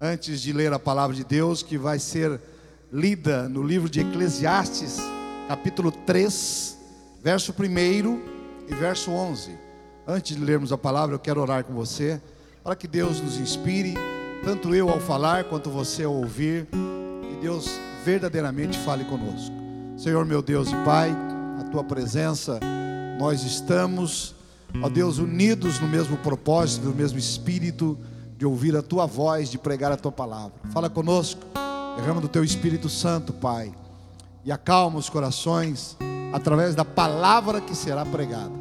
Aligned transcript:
antes 0.00 0.40
de 0.40 0.50
ler 0.50 0.72
a 0.72 0.78
palavra 0.78 1.14
de 1.14 1.22
Deus, 1.22 1.62
que 1.62 1.76
vai 1.76 1.98
ser 1.98 2.40
lida 2.90 3.46
no 3.50 3.62
livro 3.62 3.86
de 3.86 4.00
Eclesiastes, 4.00 4.96
capítulo 5.46 5.92
3, 5.92 6.78
verso 7.22 7.52
1 7.52 8.20
e 8.66 8.74
verso 8.74 9.10
11. 9.10 9.50
Antes 10.08 10.38
de 10.38 10.42
lermos 10.42 10.72
a 10.72 10.78
palavra, 10.78 11.14
eu 11.14 11.18
quero 11.18 11.38
orar 11.38 11.64
com 11.64 11.74
você, 11.74 12.18
para 12.64 12.74
que 12.74 12.88
Deus 12.88 13.20
nos 13.20 13.36
inspire, 13.36 13.92
tanto 14.42 14.74
eu 14.74 14.88
ao 14.88 14.98
falar 15.00 15.44
quanto 15.44 15.68
você 15.68 16.04
ao 16.04 16.14
ouvir, 16.14 16.66
e 16.72 17.42
Deus 17.42 17.68
verdadeiramente 18.02 18.78
fale 18.78 19.04
conosco. 19.04 19.54
Senhor 19.98 20.24
meu 20.24 20.40
Deus 20.40 20.70
e 20.70 20.76
Pai, 20.82 21.14
a 21.60 21.64
tua 21.64 21.84
presença, 21.84 22.58
nós 23.18 23.42
estamos, 23.42 24.34
ó 24.82 24.88
Deus, 24.88 25.18
unidos 25.18 25.78
no 25.78 25.86
mesmo 25.86 26.16
propósito, 26.16 26.86
no 26.86 26.94
mesmo 26.94 27.18
espírito 27.18 27.98
de 28.40 28.46
ouvir 28.46 28.74
a 28.74 28.80
tua 28.80 29.04
voz, 29.04 29.50
de 29.50 29.58
pregar 29.58 29.92
a 29.92 29.98
tua 29.98 30.10
palavra. 30.10 30.54
Fala 30.72 30.88
conosco, 30.88 31.42
derrama 31.94 32.22
do 32.22 32.26
teu 32.26 32.42
Espírito 32.42 32.88
Santo, 32.88 33.34
Pai, 33.34 33.70
e 34.42 34.50
acalma 34.50 34.98
os 34.98 35.10
corações 35.10 35.94
através 36.32 36.74
da 36.74 36.82
palavra 36.82 37.60
que 37.60 37.74
será 37.74 38.02
pregada. 38.02 38.54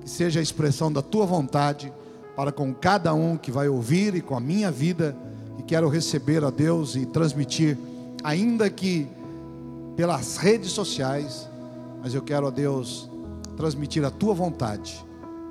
Que 0.00 0.08
seja 0.08 0.40
a 0.40 0.42
expressão 0.42 0.90
da 0.90 1.02
tua 1.02 1.26
vontade 1.26 1.92
para 2.34 2.50
com 2.50 2.72
cada 2.72 3.12
um 3.12 3.36
que 3.36 3.52
vai 3.52 3.68
ouvir 3.68 4.14
e 4.14 4.22
com 4.22 4.34
a 4.34 4.40
minha 4.40 4.70
vida, 4.70 5.14
e 5.58 5.62
quero 5.62 5.90
receber 5.90 6.42
a 6.42 6.48
Deus 6.48 6.96
e 6.96 7.04
transmitir, 7.04 7.76
ainda 8.24 8.70
que 8.70 9.06
pelas 9.94 10.38
redes 10.38 10.70
sociais, 10.70 11.46
mas 12.00 12.14
eu 12.14 12.22
quero 12.22 12.46
a 12.46 12.50
Deus 12.50 13.10
transmitir 13.58 14.06
a 14.06 14.10
tua 14.10 14.32
vontade, 14.32 15.04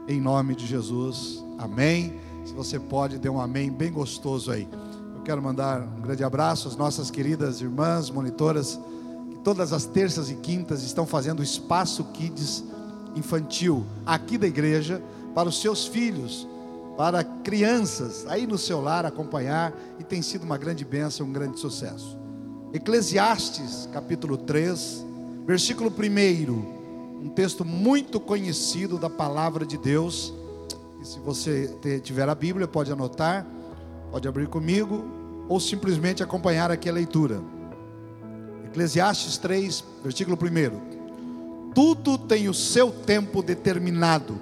em 0.08 0.20
nome 0.20 0.56
de 0.56 0.66
Jesus. 0.66 1.44
Amém. 1.60 2.26
Se 2.48 2.54
você 2.54 2.80
pode, 2.80 3.20
dê 3.20 3.28
um 3.28 3.42
amém 3.42 3.70
bem 3.70 3.92
gostoso 3.92 4.52
aí. 4.52 4.66
Eu 5.14 5.22
quero 5.22 5.42
mandar 5.42 5.82
um 5.82 6.02
grande 6.02 6.24
abraço 6.24 6.70
às 6.70 6.78
nossas 6.78 7.12
queridas 7.12 7.60
irmãs, 7.60 8.10
monitoras, 8.10 8.80
que 9.30 9.40
todas 9.40 9.74
as 9.74 9.84
terças 9.84 10.30
e 10.30 10.36
quintas 10.36 10.82
estão 10.82 11.06
fazendo 11.06 11.42
o 11.42 11.44
Espaço 11.44 12.06
Kids 12.06 12.64
infantil 13.18 13.86
aqui 14.06 14.38
da 14.38 14.48
igreja 14.48 15.04
para 15.36 15.50
os 15.50 15.60
seus 15.60 15.88
filhos, 15.88 16.48
para 16.96 17.22
crianças 17.22 18.26
aí 18.30 18.48
no 18.48 18.58
seu 18.58 18.80
lar 18.80 19.06
acompanhar 19.06 19.74
e 20.00 20.04
tem 20.06 20.22
sido 20.22 20.44
uma 20.44 20.58
grande 20.58 20.86
bênção, 20.86 21.28
um 21.28 21.34
grande 21.34 21.60
sucesso. 21.60 22.18
Eclesiastes, 22.72 23.90
capítulo 23.92 24.38
3, 24.38 25.06
versículo 25.46 25.92
1, 25.92 27.26
um 27.26 27.28
texto 27.28 27.66
muito 27.66 28.22
conhecido 28.22 28.98
da 28.98 29.10
palavra 29.10 29.66
de 29.66 29.78
Deus 29.78 30.34
se 31.06 31.20
você 31.20 31.68
tiver 32.04 32.28
a 32.28 32.36
Bíblia, 32.36 32.68
pode 32.68 32.92
anotar, 32.92 33.46
pode 34.12 34.28
abrir 34.28 34.48
comigo, 34.48 35.06
ou 35.48 35.60
simplesmente 35.60 36.22
acompanhar 36.22 36.72
aqui 36.72 36.90
a 36.90 36.94
leitura. 36.94 37.42
Eclesiastes 38.66 39.38
3, 39.38 39.84
versículo 40.04 40.38
1. 40.38 41.72
Tudo 41.74 42.18
tem 42.18 42.50
o 42.50 42.54
seu 42.54 42.92
tempo 42.92 43.42
determinado, 43.42 44.40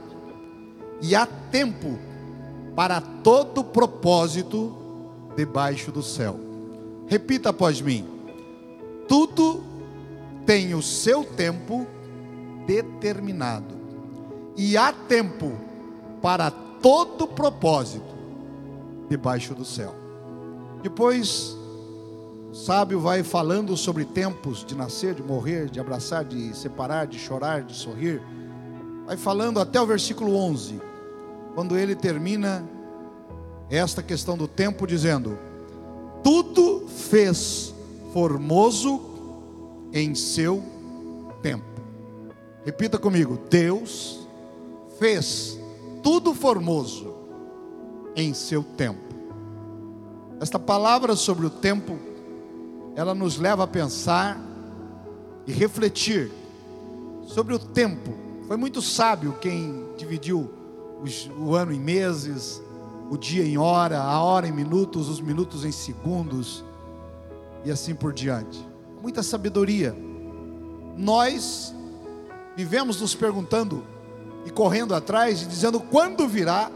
e 1.02 1.16
há 1.16 1.26
tempo 1.26 2.00
para 2.76 3.00
todo 3.02 3.64
propósito 3.64 4.76
debaixo 5.36 5.92
do 5.92 6.02
céu. 6.02 6.40
Repita 7.08 7.50
após 7.50 7.82
mim: 7.82 8.08
tudo 9.08 9.64
tem 10.46 10.74
o 10.74 10.82
seu 10.82 11.24
tempo 11.24 11.86
determinado, 12.66 13.76
e 14.58 14.78
há 14.78 14.92
tempo 14.92 15.65
para 16.26 16.50
todo 16.50 17.28
propósito 17.28 18.16
debaixo 19.08 19.54
do 19.54 19.64
céu. 19.64 19.94
Depois, 20.82 21.56
o 22.50 22.56
sábio 22.56 23.00
vai 23.00 23.22
falando 23.22 23.78
sobre 23.78 24.06
tempos 24.06 24.66
de 24.66 24.74
nascer, 24.74 25.14
de 25.14 25.22
morrer, 25.22 25.70
de 25.70 25.80
abraçar, 25.80 26.26
de 26.26 26.52
separar, 26.58 27.06
de 27.06 27.20
chorar, 27.20 27.62
de 27.62 27.76
sorrir. 27.76 28.24
Vai 29.06 29.18
falando 29.18 29.60
até 29.60 29.80
o 29.80 29.86
versículo 29.86 30.36
11, 30.36 30.82
quando 31.54 31.78
ele 31.78 31.94
termina 31.94 32.68
esta 33.70 34.02
questão 34.02 34.36
do 34.36 34.48
tempo, 34.48 34.88
dizendo: 34.88 35.38
Tudo 36.24 36.88
fez 36.88 37.72
formoso 38.12 39.00
em 39.94 40.16
seu 40.16 40.64
tempo. 41.44 41.82
Repita 42.66 42.98
comigo: 42.98 43.38
Deus 43.48 44.28
fez 44.98 45.64
tudo 46.06 46.36
formoso 46.36 47.16
em 48.16 48.32
seu 48.32 48.62
tempo. 48.62 49.02
Esta 50.40 50.60
palavra 50.60 51.16
sobre 51.16 51.48
o 51.48 51.50
tempo, 51.50 51.98
ela 52.96 53.16
nos 53.16 53.40
leva 53.40 53.64
a 53.64 53.68
pensar 53.68 54.40
e 55.48 55.52
refletir 55.52 56.32
sobre 57.26 57.56
o 57.56 57.60
tempo. 57.60 58.14
Foi 58.48 58.56
muito 58.56 58.84
sábio 58.84 59.36
quem 59.42 59.84
dividiu 59.98 60.48
o 61.40 61.56
ano 61.56 61.74
em 61.74 61.80
meses, 61.80 62.62
o 63.10 63.18
dia 63.18 63.44
em 63.44 63.58
hora, 63.58 64.00
a 64.00 64.22
hora 64.22 64.48
em 64.48 64.52
minutos, 64.52 65.10
os 65.10 65.20
minutos 65.20 65.66
em 65.66 65.72
segundos 65.72 66.64
e 67.64 67.72
assim 67.72 67.96
por 67.96 68.14
diante. 68.14 68.64
Muita 69.02 69.24
sabedoria. 69.24 69.96
Nós 70.96 71.74
vivemos 72.56 73.02
nos 73.02 73.16
perguntando 73.16 73.95
e 74.46 74.52
correndo 74.52 74.94
atrás 74.94 75.42
e 75.42 75.46
dizendo 75.46 75.80
quando 75.80 76.28
virá 76.28 76.72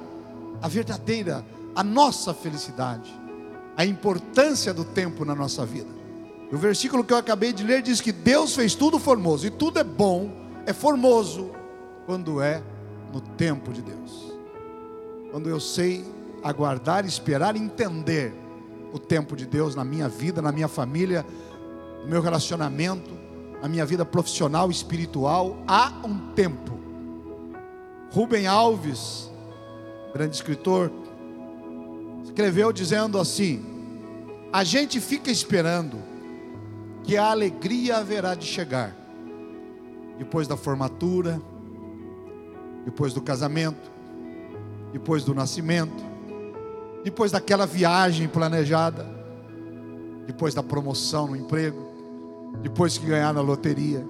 a 0.61 0.67
verdadeira, 0.67 1.45
a 1.75 1.83
nossa 1.83 2.33
felicidade, 2.33 3.13
a 3.77 3.85
importância 3.85 4.73
do 4.73 4.83
tempo 4.83 5.23
na 5.23 5.35
nossa 5.35 5.65
vida. 5.65 5.89
O 6.51 6.57
versículo 6.57 7.03
que 7.03 7.13
eu 7.13 7.17
acabei 7.17 7.53
de 7.53 7.63
ler 7.63 7.81
diz 7.81 8.01
que 8.01 8.11
Deus 8.11 8.55
fez 8.55 8.73
tudo 8.73 8.97
formoso 8.97 9.45
e 9.45 9.51
tudo 9.51 9.79
é 9.79 9.83
bom, 9.83 10.31
é 10.65 10.73
formoso 10.73 11.51
quando 12.05 12.41
é 12.41 12.61
no 13.13 13.21
tempo 13.21 13.71
de 13.71 13.83
Deus. 13.83 14.33
Quando 15.31 15.47
eu 15.47 15.59
sei 15.59 16.03
aguardar, 16.43 17.05
esperar, 17.05 17.55
entender 17.55 18.33
o 18.91 18.97
tempo 18.97 19.35
de 19.35 19.45
Deus 19.45 19.75
na 19.75 19.83
minha 19.83 20.09
vida, 20.09 20.41
na 20.41 20.51
minha 20.51 20.67
família, 20.67 21.23
no 22.01 22.09
meu 22.09 22.21
relacionamento, 22.21 23.11
na 23.61 23.67
minha 23.67 23.85
vida 23.85 24.03
profissional, 24.03 24.71
espiritual, 24.71 25.57
há 25.67 25.93
um 26.03 26.33
tempo 26.33 26.78
Rubem 28.11 28.47
Alves, 28.47 29.29
grande 30.13 30.35
escritor, 30.35 30.91
escreveu 32.23 32.73
dizendo 32.73 33.19
assim: 33.19 33.63
A 34.51 34.63
gente 34.63 34.99
fica 34.99 35.29
esperando 35.29 35.97
que 37.03 37.17
a 37.17 37.29
alegria 37.29 37.97
haverá 37.97 38.33
de 38.33 38.45
chegar. 38.45 38.95
Depois 40.17 40.47
da 40.47 40.57
formatura, 40.57 41.39
depois 42.83 43.13
do 43.13 43.21
casamento, 43.21 43.91
depois 44.91 45.23
do 45.23 45.33
nascimento, 45.33 46.03
depois 47.03 47.31
daquela 47.31 47.65
viagem 47.65 48.27
planejada, 48.27 49.05
depois 50.25 50.53
da 50.53 50.63
promoção 50.63 51.27
no 51.27 51.35
emprego, 51.35 51.87
depois 52.61 52.97
que 52.97 53.05
ganhar 53.05 53.33
na 53.33 53.41
loteria, 53.41 54.05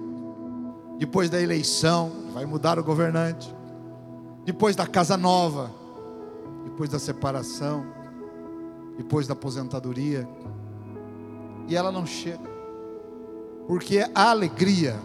depois 0.98 1.28
da 1.30 1.40
eleição, 1.40 2.10
vai 2.32 2.44
mudar 2.44 2.78
o 2.78 2.84
governante, 2.84 3.54
depois 4.44 4.74
da 4.74 4.86
casa 4.86 5.16
nova, 5.16 5.70
depois 6.64 6.90
da 6.90 6.98
separação, 6.98 7.84
depois 8.96 9.26
da 9.26 9.34
aposentadoria, 9.34 10.28
e 11.68 11.76
ela 11.76 11.92
não 11.92 12.06
chega, 12.06 12.48
porque 13.66 14.04
a 14.14 14.30
alegria 14.30 14.98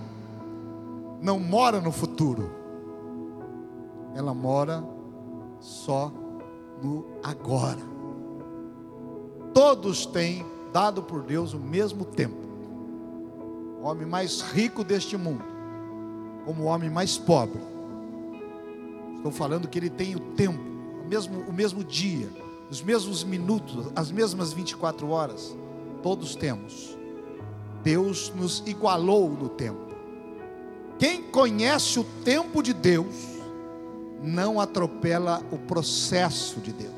não 1.22 1.40
mora 1.40 1.80
no 1.82 1.92
futuro, 1.92 2.50
ela 4.16 4.34
mora 4.34 4.84
só 5.60 6.12
no 6.82 7.06
agora. 7.24 7.82
Todos 9.54 10.06
têm 10.06 10.46
dado 10.74 11.04
por 11.04 11.22
Deus 11.24 11.54
o 11.54 11.60
mesmo 11.60 12.04
tempo. 12.04 12.46
O 13.82 13.86
homem 13.86 14.06
mais 14.06 14.42
rico 14.42 14.84
deste 14.84 15.16
mundo, 15.16 15.44
como 16.46 16.64
o 16.64 16.66
homem 16.66 16.90
mais 16.90 17.18
pobre 17.18 17.75
Estou 19.26 19.36
falando 19.36 19.68
que 19.68 19.80
ele 19.80 19.90
tem 19.90 20.16
o 20.16 20.20
tempo, 20.20 20.62
o 21.04 21.08
mesmo, 21.10 21.40
o 21.48 21.52
mesmo 21.52 21.84
dia, 21.84 22.30
os 22.70 22.80
mesmos 22.80 23.24
minutos, 23.24 23.92
as 23.96 24.12
mesmas 24.12 24.54
24 24.54 25.10
horas. 25.10 25.58
Todos 26.04 26.36
temos. 26.36 26.96
Deus 27.82 28.32
nos 28.36 28.62
igualou 28.68 29.28
no 29.32 29.50
tempo. 29.50 29.96
Quem 31.00 31.24
conhece 31.24 32.00
o 32.00 32.04
tempo 32.24 32.62
de 32.62 32.72
Deus, 32.72 33.16
não 34.22 34.62
atropela 34.62 35.42
o 35.52 35.58
processo 35.58 36.60
de 36.60 36.72
Deus. 36.72 36.94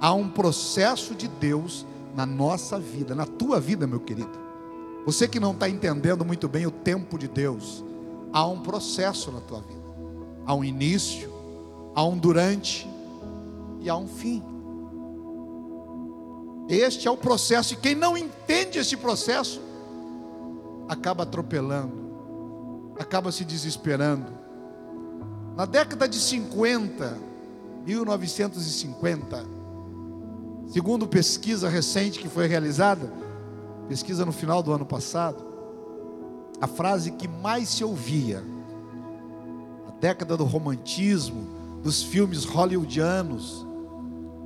Há 0.00 0.12
um 0.12 0.28
processo 0.28 1.14
de 1.14 1.28
Deus 1.28 1.86
na 2.16 2.26
nossa 2.26 2.80
vida, 2.80 3.14
na 3.14 3.26
tua 3.26 3.60
vida, 3.60 3.86
meu 3.86 4.00
querido. 4.00 4.36
Você 5.06 5.28
que 5.28 5.38
não 5.38 5.52
está 5.52 5.68
entendendo 5.68 6.24
muito 6.24 6.48
bem 6.48 6.66
o 6.66 6.70
tempo 6.72 7.16
de 7.16 7.28
Deus, 7.28 7.84
há 8.32 8.44
um 8.44 8.60
processo 8.60 9.30
na 9.30 9.40
tua 9.40 9.60
vida 9.60 9.85
há 10.46 10.54
um 10.54 10.64
início, 10.64 11.30
há 11.94 12.04
um 12.04 12.16
durante 12.16 12.88
e 13.80 13.90
há 13.90 13.96
um 13.96 14.06
fim. 14.06 14.42
Este 16.68 17.06
é 17.06 17.10
o 17.10 17.16
processo, 17.16 17.74
e 17.74 17.76
quem 17.76 17.94
não 17.94 18.16
entende 18.16 18.78
esse 18.78 18.96
processo 18.96 19.60
acaba 20.88 21.24
atropelando, 21.24 22.94
acaba 22.98 23.30
se 23.30 23.44
desesperando. 23.44 24.32
Na 25.56 25.64
década 25.64 26.08
de 26.08 26.18
50, 26.18 27.18
1950, 27.84 29.46
segundo 30.68 31.06
pesquisa 31.06 31.68
recente 31.68 32.18
que 32.18 32.28
foi 32.28 32.46
realizada, 32.46 33.12
pesquisa 33.88 34.24
no 34.24 34.32
final 34.32 34.62
do 34.62 34.72
ano 34.72 34.84
passado, 34.84 35.44
a 36.60 36.66
frase 36.66 37.12
que 37.12 37.28
mais 37.28 37.68
se 37.68 37.84
ouvia, 37.84 38.42
década 40.00 40.36
do 40.36 40.44
romantismo, 40.44 41.46
dos 41.82 42.02
filmes 42.02 42.44
hollywoodianos, 42.44 43.66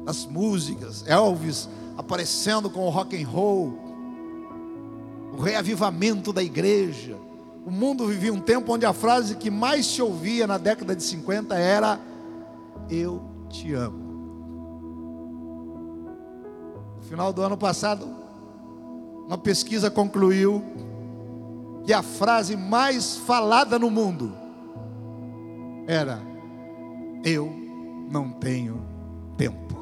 das 0.04 0.26
músicas, 0.26 1.04
Elvis 1.06 1.68
aparecendo 1.96 2.70
com 2.70 2.86
o 2.86 2.90
rock 2.90 3.22
and 3.22 3.28
roll, 3.28 3.78
o 5.32 5.40
reavivamento 5.40 6.32
da 6.32 6.42
igreja. 6.42 7.16
O 7.66 7.70
mundo 7.70 8.06
vivia 8.06 8.32
um 8.32 8.40
tempo 8.40 8.72
onde 8.72 8.86
a 8.86 8.92
frase 8.92 9.36
que 9.36 9.50
mais 9.50 9.86
se 9.86 10.00
ouvia 10.00 10.46
na 10.46 10.56
década 10.56 10.96
de 10.96 11.02
50 11.02 11.54
era 11.56 12.00
eu 12.88 13.22
te 13.50 13.74
amo. 13.74 14.10
No 16.96 17.02
final 17.02 17.32
do 17.34 17.42
ano 17.42 17.56
passado, 17.56 18.08
uma 19.26 19.36
pesquisa 19.36 19.90
concluiu 19.90 20.64
que 21.84 21.92
a 21.92 22.02
frase 22.02 22.56
mais 22.56 23.16
falada 23.16 23.78
no 23.78 23.90
mundo 23.90 24.39
era: 25.90 26.20
Eu 27.24 27.52
não 28.08 28.30
tenho 28.30 28.80
tempo. 29.36 29.80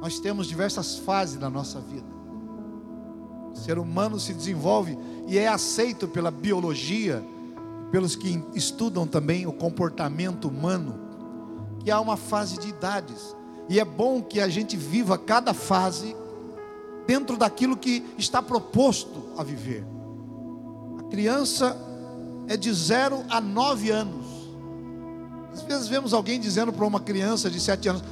Nós 0.00 0.18
temos 0.18 0.46
diversas 0.46 0.96
fases 0.98 1.38
na 1.38 1.50
nossa 1.50 1.80
vida. 1.80 2.06
O 3.52 3.56
ser 3.56 3.78
humano 3.78 4.18
se 4.18 4.32
desenvolve 4.32 4.98
e 5.28 5.38
é 5.38 5.46
aceito 5.46 6.08
pela 6.08 6.30
biologia, 6.30 7.22
pelos 7.90 8.16
que 8.16 8.42
estudam 8.54 9.06
também 9.06 9.46
o 9.46 9.52
comportamento 9.52 10.48
humano, 10.48 10.98
que 11.80 11.90
há 11.90 12.00
uma 12.00 12.16
fase 12.16 12.58
de 12.58 12.68
idades. 12.70 13.36
E 13.68 13.78
é 13.78 13.84
bom 13.84 14.22
que 14.22 14.40
a 14.40 14.48
gente 14.48 14.76
viva 14.76 15.18
cada 15.18 15.52
fase 15.52 16.16
dentro 17.06 17.36
daquilo 17.36 17.76
que 17.76 18.02
está 18.16 18.42
proposto 18.42 19.22
a 19.36 19.44
viver. 19.44 19.84
A 20.98 21.02
criança 21.04 21.91
é 22.48 22.56
de 22.56 22.72
0 22.72 23.24
a 23.28 23.40
9 23.40 23.90
anos. 23.90 24.26
Às 25.52 25.62
vezes 25.62 25.88
vemos 25.88 26.14
alguém 26.14 26.40
dizendo 26.40 26.72
para 26.72 26.86
uma 26.86 27.00
criança 27.00 27.50
de 27.50 27.60
7 27.60 27.88
anos: 27.88 28.02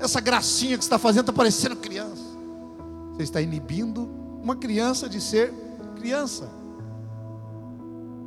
essa 0.00 0.20
gracinha 0.20 0.76
que 0.76 0.84
você 0.84 0.88
está 0.88 0.98
fazendo 0.98 1.22
está 1.22 1.32
parecendo 1.32 1.76
criança. 1.76 2.22
Você 3.14 3.22
está 3.22 3.40
inibindo 3.40 4.08
uma 4.42 4.56
criança 4.56 5.08
de 5.08 5.20
ser 5.20 5.52
criança. 5.96 6.50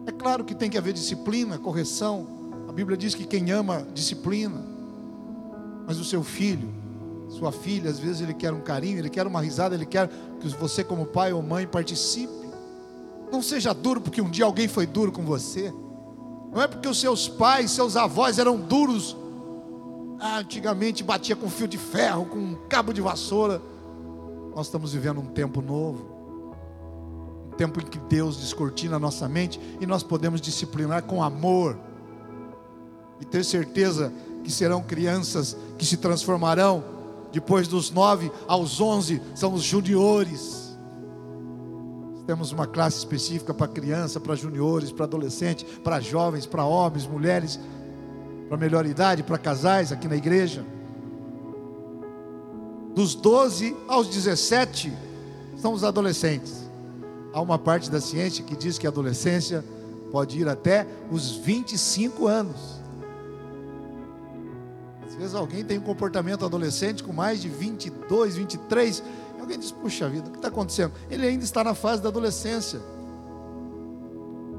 É 0.06 0.12
claro 0.12 0.46
que 0.46 0.56
tem 0.56 0.70
que 0.70 0.78
haver 0.78 0.94
disciplina, 0.94 1.58
correção. 1.58 2.26
A 2.70 2.72
Bíblia 2.72 2.98
diz 2.98 3.14
que 3.14 3.26
quem 3.26 3.52
ama, 3.52 3.86
disciplina. 3.94 4.64
Mas 5.86 6.00
o 6.00 6.06
seu 6.06 6.24
filho, 6.24 6.70
sua 7.30 7.52
filha, 7.52 7.90
às 7.90 8.00
vezes 8.00 8.22
ele 8.22 8.34
quer 8.34 8.54
um 8.54 8.62
carinho, 8.62 9.00
ele 9.00 9.10
quer 9.10 9.28
uma 9.28 9.42
risada, 9.42 9.76
ele 9.76 9.86
quer 9.86 10.10
que 10.40 10.48
você, 10.50 10.84
como 10.84 11.06
pai 11.06 11.34
ou 11.34 11.42
mãe, 11.42 11.68
participe. 11.68 12.47
Não 13.32 13.42
seja 13.42 13.74
duro 13.74 14.00
porque 14.00 14.22
um 14.22 14.30
dia 14.30 14.46
alguém 14.46 14.68
foi 14.68 14.86
duro 14.86 15.12
com 15.12 15.24
você. 15.24 15.74
Não 16.52 16.62
é 16.62 16.68
porque 16.68 16.88
os 16.88 17.00
seus 17.00 17.28
pais, 17.28 17.72
seus 17.72 17.96
avós 17.96 18.40
eram 18.40 18.58
duros. 18.58 19.16
Ah, 20.20 20.40
antigamente 20.40 21.04
batia 21.04 21.36
com 21.36 21.50
fio 21.50 21.68
de 21.68 21.78
ferro, 21.78 22.26
com 22.26 22.38
um 22.38 22.56
cabo 22.68 22.94
de 22.94 23.02
vassoura. 23.02 23.62
Nós 24.56 24.68
estamos 24.68 24.94
vivendo 24.94 25.20
um 25.20 25.26
tempo 25.26 25.62
novo. 25.62 26.06
Um 27.48 27.56
tempo 27.56 27.82
em 27.82 27.86
que 27.86 28.00
Deus 28.00 28.38
descortina 28.38 28.96
a 28.96 29.00
nossa 29.00 29.28
mente 29.28 29.60
e 29.80 29.86
nós 29.86 30.04
podemos 30.04 30.42
disciplinar 30.42 31.04
com 31.04 31.22
amor. 31.22 31.78
E 33.20 33.26
ter 33.26 33.44
certeza 33.44 34.12
que 34.44 34.52
serão 34.52 34.82
crianças 34.82 35.58
que 35.78 35.86
se 35.86 35.98
transformarão 35.98 36.84
depois 37.32 37.68
dos 37.68 37.92
nove 37.92 38.32
aos 38.48 38.80
onze 38.80 39.22
são 39.36 39.54
os 39.54 39.64
juniores 39.64 40.57
temos 42.28 42.52
uma 42.52 42.68
classe 42.68 42.98
específica 42.98 43.54
para 43.54 43.70
criança, 43.70 44.20
para 44.20 44.36
juniores, 44.36 44.92
para 44.92 45.06
adolescentes, 45.06 45.66
para 45.82 46.02
jovens, 46.02 46.46
para 46.46 46.66
homens, 46.66 47.08
mulheres, 47.08 47.58
para 48.50 48.58
melhor 48.58 48.86
idade, 48.86 49.24
para 49.24 49.38
casais 49.38 49.94
aqui 49.94 50.10
na 50.10 50.18
igreja. 50.18 50.66
Dos 52.94 53.16
12 53.16 53.78
aos 53.88 54.10
17 54.10 54.92
são 55.56 55.72
os 55.72 55.86
adolescentes. 55.86 56.70
Há 57.32 57.40
uma 57.40 57.58
parte 57.58 57.90
da 57.90 58.02
ciência 58.02 58.44
que 58.44 58.58
diz 58.58 58.78
que 58.78 58.86
a 58.86 58.90
adolescência 58.90 59.64
pode 60.12 60.38
ir 60.38 60.50
até 60.50 60.86
os 61.10 61.32
25 61.32 62.28
anos. 62.28 62.82
Às 65.08 65.16
vezes 65.16 65.34
alguém 65.34 65.64
tem 65.64 65.78
um 65.78 65.82
comportamento 65.82 66.44
adolescente 66.44 67.02
com 67.02 67.14
mais 67.14 67.42
de 67.42 67.48
22, 67.48 68.36
23 68.36 69.02
Alguém 69.48 69.60
diz, 69.60 69.72
puxa 69.72 70.10
vida, 70.10 70.28
o 70.28 70.32
que 70.32 70.40
está 70.40 70.50
acontecendo? 70.50 70.92
Ele 71.10 71.26
ainda 71.26 71.46
está 71.46 71.64
na 71.64 71.74
fase 71.74 72.02
da 72.02 72.10
adolescência. 72.10 72.82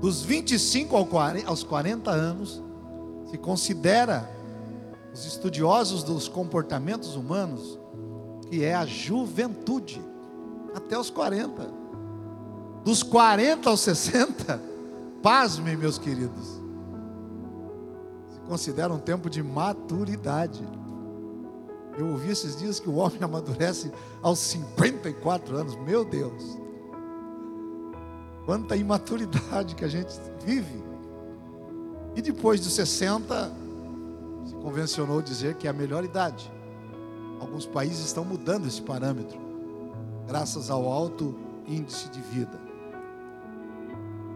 Dos 0.01 0.23
25 0.23 0.97
aos 1.47 1.63
40 1.63 2.11
anos, 2.11 2.63
se 3.31 3.37
considera 3.37 4.27
os 5.13 5.27
estudiosos 5.27 6.03
dos 6.03 6.27
comportamentos 6.27 7.17
humanos 7.17 7.79
que 8.49 8.65
é 8.65 8.75
a 8.75 8.87
juventude, 8.87 10.03
até 10.75 10.99
os 10.99 11.11
40. 11.11 11.71
Dos 12.83 13.03
40 13.03 13.69
aos 13.69 13.81
60, 13.81 14.59
pasmem, 15.23 15.77
meus 15.77 15.99
queridos, 15.99 16.63
se 18.33 18.41
considera 18.49 18.91
um 18.91 18.99
tempo 18.99 19.29
de 19.29 19.43
maturidade. 19.43 20.67
Eu 21.99 22.07
ouvi 22.11 22.31
esses 22.31 22.57
dias 22.57 22.79
que 22.79 22.89
o 22.89 22.95
homem 22.95 23.19
amadurece 23.23 23.91
aos 24.23 24.39
54 24.39 25.57
anos. 25.57 25.75
Meu 25.75 26.05
Deus. 26.05 26.57
Quanta 28.47 28.77
imaturidade 28.77 29.75
que 29.75 29.85
a 29.85 29.89
gente 29.89 30.15
vive. 30.45 30.83
E 32.15 32.23
depois 32.23 32.61
dos 32.61 32.73
60, 32.73 33.53
se 34.47 34.55
convencionou 34.55 35.21
dizer 35.21 35.57
que 35.57 35.67
é 35.67 35.71
a 35.71 35.75
melhor 35.75 36.05
idade. 36.05 36.51
Alguns 37.41 37.67
países 37.67 38.07
estão 38.07 38.25
mudando 38.25 38.67
esse 38.67 38.81
parâmetro, 38.81 39.39
graças 40.27 40.71
ao 40.71 40.91
alto 40.91 41.37
índice 41.67 42.09
de 42.09 42.21
vida. 42.21 42.59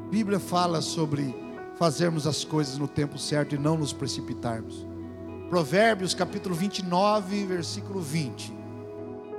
A 0.07 0.11
Bíblia 0.11 0.39
fala 0.39 0.81
sobre 0.81 1.35
fazermos 1.77 2.27
as 2.27 2.45
coisas 2.45 2.77
no 2.79 2.87
tempo 2.87 3.19
certo 3.19 3.55
e 3.55 3.59
não 3.59 3.77
nos 3.77 3.93
precipitarmos. 3.93 4.87
Provérbios 5.53 6.15
capítulo 6.15 6.55
29, 6.55 7.45
versículo 7.45 8.01
20. 8.01 8.51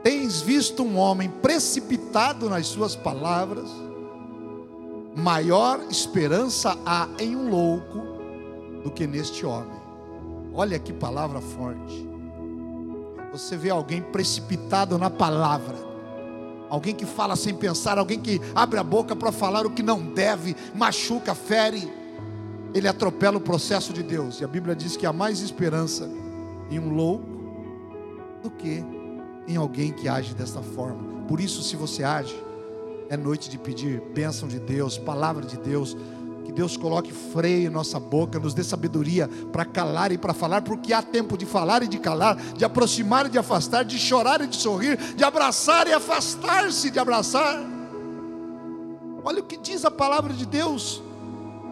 Tens 0.03 0.41
visto 0.41 0.83
um 0.83 0.95
homem 0.95 1.27
precipitado 1.27 2.47
nas 2.47 2.67
suas 2.67 2.95
palavras? 2.95 3.67
Maior 5.15 5.79
esperança 5.89 6.77
há 6.85 7.09
em 7.17 7.35
um 7.35 7.49
louco 7.49 7.97
do 8.83 8.91
que 8.91 9.07
neste 9.07 9.43
homem. 9.43 9.81
Olha 10.53 10.77
que 10.77 10.93
palavra 10.93 11.41
forte. 11.41 12.07
Você 13.31 13.57
vê 13.57 13.71
alguém 13.71 13.99
precipitado 13.99 14.99
na 14.99 15.09
palavra, 15.09 15.77
alguém 16.69 16.93
que 16.93 17.07
fala 17.07 17.35
sem 17.35 17.55
pensar, 17.55 17.97
alguém 17.97 18.19
que 18.19 18.39
abre 18.53 18.77
a 18.77 18.83
boca 18.83 19.15
para 19.15 19.31
falar 19.31 19.65
o 19.65 19.71
que 19.71 19.81
não 19.81 19.99
deve, 19.99 20.55
machuca, 20.75 21.33
fere 21.33 22.02
ele 22.73 22.87
atropela 22.87 23.37
o 23.37 23.41
processo 23.41 23.93
de 23.93 24.01
Deus. 24.01 24.41
E 24.41 24.43
a 24.43 24.47
Bíblia 24.47 24.75
diz 24.75 24.97
que 24.97 25.05
há 25.05 25.13
mais 25.13 25.41
esperança 25.41 26.09
em 26.69 26.79
um 26.79 26.89
louco 26.89 27.25
do 28.41 28.49
que 28.49 28.83
em 29.47 29.55
alguém 29.55 29.91
que 29.91 30.07
age 30.07 30.33
desta 30.33 30.61
forma. 30.61 31.23
Por 31.27 31.39
isso, 31.39 31.61
se 31.61 31.75
você 31.75 32.03
age, 32.03 32.35
é 33.09 33.15
noite 33.15 33.49
de 33.49 33.57
pedir 33.57 34.01
bênção 34.13 34.47
de 34.47 34.59
Deus, 34.59 34.97
palavra 34.97 35.45
de 35.45 35.57
Deus, 35.57 35.95
que 36.43 36.51
Deus 36.51 36.75
coloque 36.75 37.13
freio 37.13 37.67
em 37.67 37.69
nossa 37.69 37.99
boca, 37.99 38.39
nos 38.39 38.53
dê 38.53 38.63
sabedoria 38.63 39.29
para 39.51 39.63
calar 39.63 40.11
e 40.11 40.17
para 40.17 40.33
falar, 40.33 40.61
porque 40.61 40.91
há 40.91 41.01
tempo 41.01 41.37
de 41.37 41.45
falar 41.45 41.83
e 41.83 41.87
de 41.87 41.99
calar, 41.99 42.35
de 42.35 42.65
aproximar 42.65 43.27
e 43.27 43.29
de 43.29 43.37
afastar, 43.37 43.83
de 43.83 43.97
chorar 43.97 44.41
e 44.41 44.47
de 44.47 44.55
sorrir, 44.55 44.97
de 45.15 45.23
abraçar 45.23 45.87
e 45.87 45.93
afastar-se 45.93 46.89
de 46.89 46.99
abraçar. 46.99 47.59
Olha 49.23 49.39
o 49.39 49.45
que 49.45 49.57
diz 49.57 49.85
a 49.85 49.91
palavra 49.91 50.33
de 50.33 50.45
Deus 50.45 51.01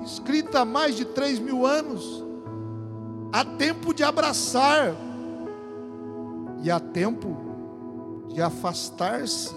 escrita 0.03 0.61
há 0.61 0.65
mais 0.65 0.95
de 0.95 1.05
três 1.05 1.39
mil 1.39 1.65
anos. 1.65 2.23
Há 3.31 3.45
tempo 3.45 3.93
de 3.93 4.03
abraçar, 4.03 4.95
e 6.63 6.69
há 6.69 6.79
tempo 6.79 7.35
de 8.27 8.41
afastar-se 8.41 9.53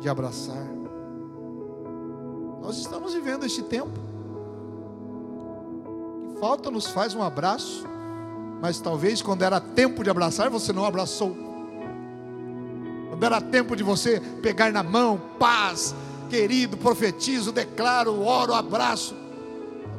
de 0.00 0.08
abraçar. 0.08 0.66
Nós 2.62 2.78
estamos 2.78 3.12
vivendo 3.12 3.44
este 3.44 3.62
tempo. 3.62 3.98
Que 6.32 6.40
falta 6.40 6.70
nos 6.70 6.86
faz 6.86 7.14
um 7.14 7.22
abraço, 7.22 7.84
mas 8.62 8.80
talvez 8.80 9.20
quando 9.20 9.42
era 9.42 9.60
tempo 9.60 10.02
de 10.02 10.10
abraçar, 10.10 10.48
você 10.48 10.72
não 10.72 10.84
abraçou. 10.84 11.36
Quando 13.10 13.22
era 13.22 13.40
tempo 13.40 13.76
de 13.76 13.82
você 13.82 14.20
pegar 14.42 14.72
na 14.72 14.82
mão, 14.82 15.20
paz, 15.38 15.94
querido, 16.30 16.78
profetizo, 16.78 17.52
declaro, 17.52 18.22
oro, 18.22 18.54
abraço. 18.54 19.14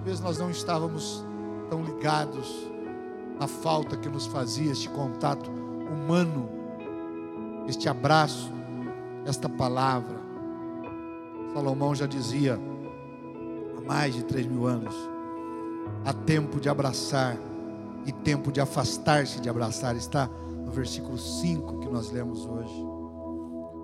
Talvez 0.02 0.20
nós 0.20 0.40
não 0.40 0.50
estávamos 0.50 1.24
tão 1.70 1.84
ligados 1.84 2.48
na 3.40 3.48
falta 3.48 3.96
que 3.96 4.10
nos 4.10 4.26
fazia 4.26 4.72
este 4.72 4.90
contato 4.90 5.52
humano, 5.52 6.50
este 7.68 7.88
abraço, 7.88 8.52
esta 9.28 9.48
palavra. 9.48 10.20
Salomão 11.54 11.94
já 11.94 12.08
dizia 12.08 12.60
há 13.78 13.82
mais 13.82 14.16
de 14.16 14.24
três 14.24 14.48
mil 14.48 14.66
anos: 14.66 14.96
há 16.04 16.12
tempo 16.12 16.60
de 16.60 16.68
abraçar 16.68 17.38
e 18.04 18.12
tempo 18.12 18.52
de 18.52 18.60
afastar-se 18.60 19.40
de 19.40 19.50
abraçar. 19.50 19.96
Está 19.96 20.28
no 20.66 20.72
versículo 20.72 21.20
5 21.20 21.78
que 21.78 21.88
nós 21.88 22.10
lemos 22.10 22.44
hoje. 22.48 22.74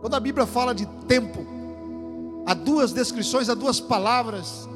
Quando 0.01 0.15
a 0.15 0.19
Bíblia 0.19 0.47
fala 0.47 0.73
de 0.73 0.87
tempo, 1.07 1.45
há 2.43 2.55
duas 2.55 2.91
descrições, 2.91 3.49
há 3.49 3.53
duas 3.53 3.79
palavras. 3.79 4.67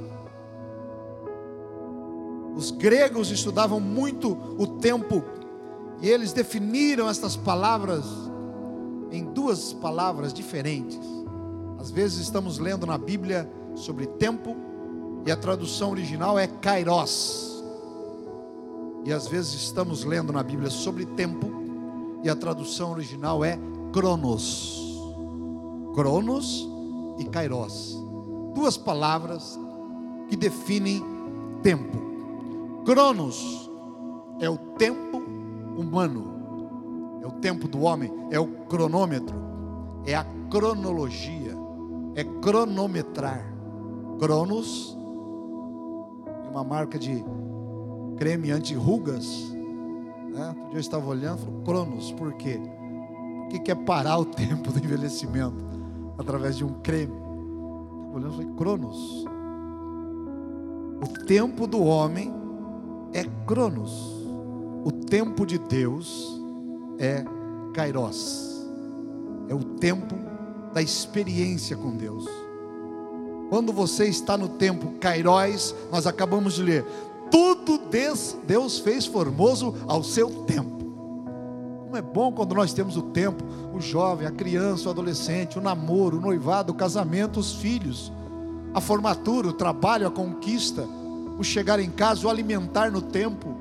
Os 2.56 2.72
gregos 2.72 3.32
estudavam 3.32 3.80
muito 3.80 4.38
o 4.58 4.68
tempo 4.68 5.24
e 6.02 6.10
eles 6.10 6.34
definiram 6.34 7.10
estas 7.10 7.36
palavras 7.38 8.06
em 9.12 9.26
duas 9.26 9.74
palavras 9.74 10.34
diferentes. 10.34 11.00
Às 11.80 11.92
vezes 11.92 12.20
estamos 12.20 12.60
lendo 12.60 12.86
na 12.86 12.98
Bíblia 12.98 13.50
sobre 13.76 14.06
tempo 14.06 14.56
e 15.26 15.32
a 15.32 15.36
tradução 15.36 15.92
original 15.92 16.38
é 16.40 16.48
kairos. 16.48 17.64
E 19.04 19.12
às 19.12 19.28
vezes 19.28 19.54
estamos 19.54 20.04
lendo 20.04 20.32
na 20.32 20.44
Bíblia 20.44 20.70
sobre 20.70 21.06
tempo 21.06 21.52
e 22.24 22.30
a 22.30 22.36
tradução 22.36 22.92
original 22.92 23.44
é 23.44 23.58
cronos. 23.92 24.80
Cronos 25.94 26.68
e 27.20 27.26
kairos. 27.26 27.98
Duas 28.56 28.78
palavras 28.78 29.60
que 30.30 30.36
definem 30.36 31.04
tempo. 31.62 32.11
Cronos 32.86 33.70
é 34.40 34.50
o 34.50 34.58
tempo 34.58 35.22
humano, 35.78 37.20
é 37.22 37.28
o 37.28 37.32
tempo 37.32 37.68
do 37.68 37.82
homem, 37.82 38.12
é 38.32 38.40
o 38.40 38.48
cronômetro, 38.66 39.36
é 40.06 40.16
a 40.16 40.26
cronologia, 40.50 41.56
é 42.16 42.24
cronometrar. 42.24 43.46
Cronos, 44.20 44.98
uma 46.50 46.64
marca 46.64 46.98
de 46.98 47.24
creme 48.18 48.52
anti-rugas. 48.52 49.52
Né? 50.32 50.56
Eu 50.74 50.80
estava 50.80 51.08
olhando, 51.08 51.40
falou, 51.40 51.62
Cronos, 51.62 52.12
por 52.14 52.34
quê? 52.34 52.60
Porque 53.42 53.60
quer 53.60 53.76
parar 53.76 54.18
o 54.18 54.26
tempo 54.30 54.72
do 54.72 54.80
envelhecimento 54.80 55.64
através 56.18 56.58
de 56.58 56.66
um 56.66 56.82
creme. 56.82 57.14
Estava 57.14 58.18
olhando, 58.18 58.32
falei, 58.32 58.52
Cronos. 58.56 59.26
O 61.04 61.26
tempo 61.26 61.68
do 61.68 61.84
homem 61.84 62.41
é 63.14 63.26
Cronos. 63.46 63.92
O 64.84 64.92
tempo 64.92 65.46
de 65.46 65.58
Deus 65.58 66.40
é 66.98 67.24
Kairos. 67.74 68.68
É 69.48 69.54
o 69.54 69.64
tempo 69.64 70.16
da 70.74 70.82
experiência 70.82 71.76
com 71.76 71.96
Deus. 71.96 72.26
Quando 73.50 73.74
você 73.74 74.06
está 74.06 74.38
no 74.38 74.48
tempo 74.48 74.94
Kairos, 75.00 75.76
nós 75.92 76.08
acabamos 76.08 76.56
de 76.56 76.64
ler, 76.64 76.86
tudo 77.30 77.80
Deus 78.46 78.80
fez 78.80 79.06
formoso 79.06 79.76
ao 79.88 80.04
seu 80.04 80.30
tempo. 80.46 80.82
Como 81.84 81.98
é 81.98 82.02
bom 82.02 82.32
quando 82.32 82.56
nós 82.56 82.72
temos 82.72 82.96
o 82.96 83.02
tempo, 83.02 83.44
o 83.74 83.82
jovem, 83.82 84.26
a 84.26 84.32
criança, 84.32 84.88
o 84.88 84.92
adolescente, 84.92 85.58
o 85.58 85.62
namoro, 85.62 86.18
o 86.18 86.22
noivado, 86.22 86.72
o 86.72 86.76
casamento, 86.76 87.40
os 87.40 87.56
filhos, 87.56 88.12
a 88.74 88.80
formatura, 88.80 89.50
o 89.50 89.54
trabalho, 89.54 90.08
a 90.08 90.12
conquista, 90.12 90.88
o 91.42 91.44
chegar 91.44 91.80
em 91.80 91.90
casa, 91.90 92.28
o 92.28 92.30
alimentar 92.30 92.92
no 92.92 93.02
tempo, 93.02 93.56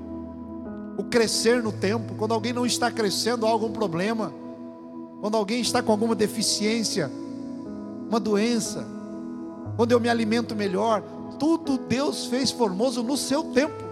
o 0.98 1.04
crescer 1.04 1.62
no 1.62 1.72
tempo. 1.72 2.14
Quando 2.14 2.34
alguém 2.34 2.52
não 2.52 2.66
está 2.66 2.90
crescendo, 2.90 3.46
há 3.46 3.48
algum 3.48 3.72
problema. 3.72 4.32
Quando 5.20 5.34
alguém 5.34 5.62
está 5.62 5.82
com 5.82 5.90
alguma 5.90 6.14
deficiência, 6.14 7.10
uma 8.06 8.20
doença, 8.20 8.86
quando 9.76 9.92
eu 9.92 10.00
me 10.00 10.10
alimento 10.10 10.54
melhor, 10.54 11.02
tudo 11.38 11.78
Deus 11.78 12.26
fez 12.26 12.50
formoso 12.50 13.02
no 13.02 13.16
seu 13.16 13.44
tempo. 13.44 13.82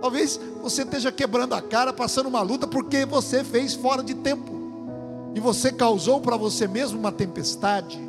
Talvez 0.00 0.38
você 0.62 0.82
esteja 0.82 1.10
quebrando 1.10 1.54
a 1.54 1.60
cara, 1.60 1.92
passando 1.92 2.28
uma 2.28 2.40
luta, 2.40 2.68
porque 2.68 3.04
você 3.04 3.42
fez 3.42 3.74
fora 3.74 4.02
de 4.02 4.14
tempo, 4.14 4.52
e 5.34 5.40
você 5.40 5.72
causou 5.72 6.20
para 6.20 6.36
você 6.36 6.68
mesmo 6.68 7.00
uma 7.00 7.10
tempestade. 7.10 8.00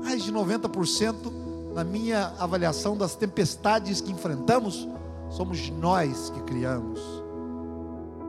Mais 0.00 0.22
de 0.22 0.32
90% 0.32 1.39
na 1.74 1.84
minha 1.84 2.32
avaliação 2.38 2.96
das 2.96 3.14
tempestades 3.14 4.00
que 4.00 4.10
enfrentamos, 4.10 4.88
somos 5.30 5.70
nós 5.70 6.30
que 6.30 6.42
criamos. 6.42 7.00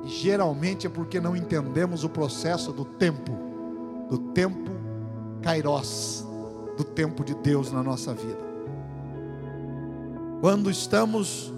E 0.04 0.10
geralmente 0.10 0.88
é 0.88 0.90
porque 0.90 1.20
não 1.20 1.36
entendemos 1.36 2.04
o 2.04 2.10
processo 2.10 2.72
do 2.72 2.86
tempo, 2.86 3.32
do 4.10 4.18
tempo 4.18 4.72
kairos, 5.42 6.26
do 6.78 6.84
tempo 6.84 7.24
de 7.24 7.34
Deus 7.36 7.72
na 7.72 7.84
nossa 7.84 8.14
vida. 8.14 8.52
Quando 10.40 10.70
estamos 10.72 11.54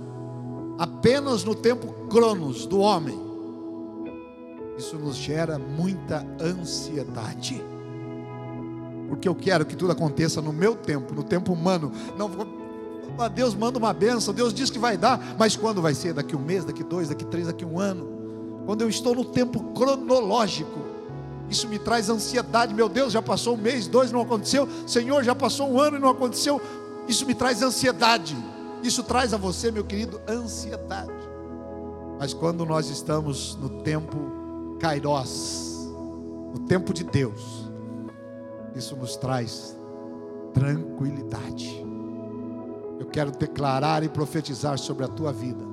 apenas 0.77 1.43
no 1.43 1.55
tempo 1.55 1.93
cronos 2.09 2.65
do 2.65 2.79
homem, 2.79 3.19
isso 4.77 4.97
nos 4.97 5.15
gera 5.15 5.57
muita 5.59 6.25
ansiedade. 6.41 7.72
Porque 9.13 9.29
eu 9.29 9.35
quero 9.35 9.63
que 9.63 9.75
tudo 9.75 9.91
aconteça 9.91 10.41
no 10.41 10.51
meu 10.51 10.75
tempo, 10.75 11.13
no 11.13 11.23
tempo 11.23 11.53
humano. 11.53 11.91
Não, 12.17 12.29
Deus 13.29 13.53
manda 13.53 13.77
uma 13.77 13.93
benção, 13.93 14.33
Deus 14.33 14.51
diz 14.51 14.71
que 14.71 14.79
vai 14.79 14.97
dar, 14.97 15.35
mas 15.37 15.55
quando 15.55 15.81
vai 15.83 15.93
ser? 15.93 16.13
Daqui 16.13 16.35
um 16.35 16.39
mês, 16.39 16.65
daqui 16.65 16.83
dois, 16.83 17.09
daqui 17.09 17.23
três, 17.23 17.45
daqui 17.45 17.63
um 17.63 17.79
ano. 17.79 18.07
Quando 18.65 18.81
eu 18.81 18.89
estou 18.89 19.13
no 19.13 19.23
tempo 19.23 19.61
cronológico, 19.73 20.79
isso 21.47 21.67
me 21.67 21.77
traz 21.77 22.09
ansiedade. 22.09 22.73
Meu 22.73 22.89
Deus, 22.89 23.13
já 23.13 23.21
passou 23.21 23.53
um 23.53 23.57
mês, 23.57 23.87
dois, 23.87 24.11
não 24.11 24.21
aconteceu. 24.21 24.67
Senhor, 24.87 25.23
já 25.23 25.35
passou 25.35 25.69
um 25.69 25.79
ano 25.79 25.97
e 25.97 25.99
não 25.99 26.09
aconteceu. 26.09 26.59
Isso 27.07 27.25
me 27.25 27.35
traz 27.35 27.61
ansiedade. 27.61 28.35
Isso 28.81 29.03
traz 29.03 29.31
a 29.31 29.37
você, 29.37 29.69
meu 29.69 29.83
querido, 29.83 30.19
ansiedade. 30.27 31.13
Mas 32.17 32.33
quando 32.33 32.65
nós 32.65 32.89
estamos 32.89 33.55
no 33.61 33.69
tempo 33.83 34.77
Kairos, 34.79 35.91
no 36.51 36.59
tempo 36.67 36.93
de 36.93 37.03
Deus, 37.03 37.62
isso 38.75 38.95
nos 38.95 39.15
traz 39.15 39.77
tranquilidade. 40.53 41.85
Eu 42.99 43.05
quero 43.07 43.31
declarar 43.31 44.03
e 44.03 44.09
profetizar 44.09 44.77
sobre 44.77 45.05
a 45.05 45.07
tua 45.07 45.31
vida. 45.31 45.63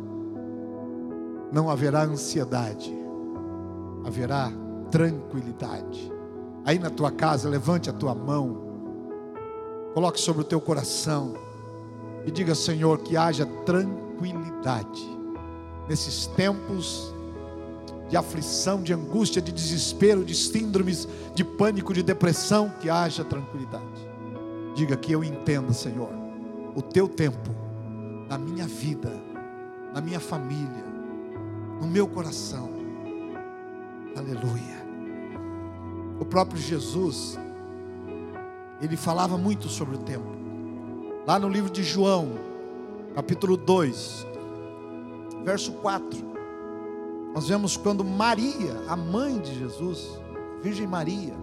Não 1.53 1.69
haverá 1.69 2.03
ansiedade, 2.03 2.93
haverá 4.05 4.51
tranquilidade. 4.91 6.13
Aí 6.65 6.79
na 6.79 6.91
tua 6.91 7.11
casa, 7.11 7.49
levante 7.49 7.89
a 7.89 7.93
tua 7.93 8.15
mão, 8.15 8.63
coloque 9.95 10.21
sobre 10.21 10.43
o 10.43 10.45
teu 10.45 10.61
coração 10.61 11.35
e 12.25 12.31
diga: 12.31 12.55
Senhor, 12.55 12.99
que 12.99 13.17
haja 13.17 13.47
tranquilidade 13.65 15.19
nesses 15.89 16.27
tempos 16.29 17.15
de 18.11 18.17
aflição, 18.17 18.83
de 18.83 18.93
angústia, 18.93 19.41
de 19.41 19.53
desespero, 19.53 20.25
de 20.25 20.35
síndromes, 20.35 21.09
de 21.35 21.43
pânico, 21.43 21.95
de 21.95 22.03
depressão, 22.03 22.71
que 22.81 22.91
haja 22.91 23.25
tranquilidade. 23.25 24.11
Diga 24.75 24.97
que 24.97 25.13
eu 25.13 25.25
entenda, 25.25 25.73
Senhor, 25.73 26.11
o 26.75 26.83
teu 26.83 27.09
tempo 27.09 27.51
na 28.29 28.37
minha 28.37 28.67
vida, 28.67 29.11
na 29.95 30.01
minha 30.01 30.21
família, 30.21 30.85
no 31.81 31.87
meu 31.87 32.07
coração. 32.07 32.69
Aleluia 34.15 34.81
o 36.21 36.25
próprio 36.25 36.61
Jesus, 36.61 37.39
ele 38.83 38.95
falava 38.95 39.39
muito 39.39 39.69
sobre 39.69 39.97
o 39.97 39.99
tempo. 39.99 40.29
Lá 41.27 41.39
no 41.39 41.49
livro 41.49 41.71
de 41.71 41.83
João, 41.83 42.33
capítulo 43.15 43.57
2, 43.57 44.27
verso 45.43 45.73
4, 45.73 46.21
nós 47.35 47.49
vemos 47.49 47.77
quando 47.77 48.05
Maria, 48.05 48.83
a 48.89 48.97
mãe 48.97 49.39
de 49.39 49.59
Jesus, 49.59 50.19
Virgem 50.63 50.87
Maria, 50.87 51.35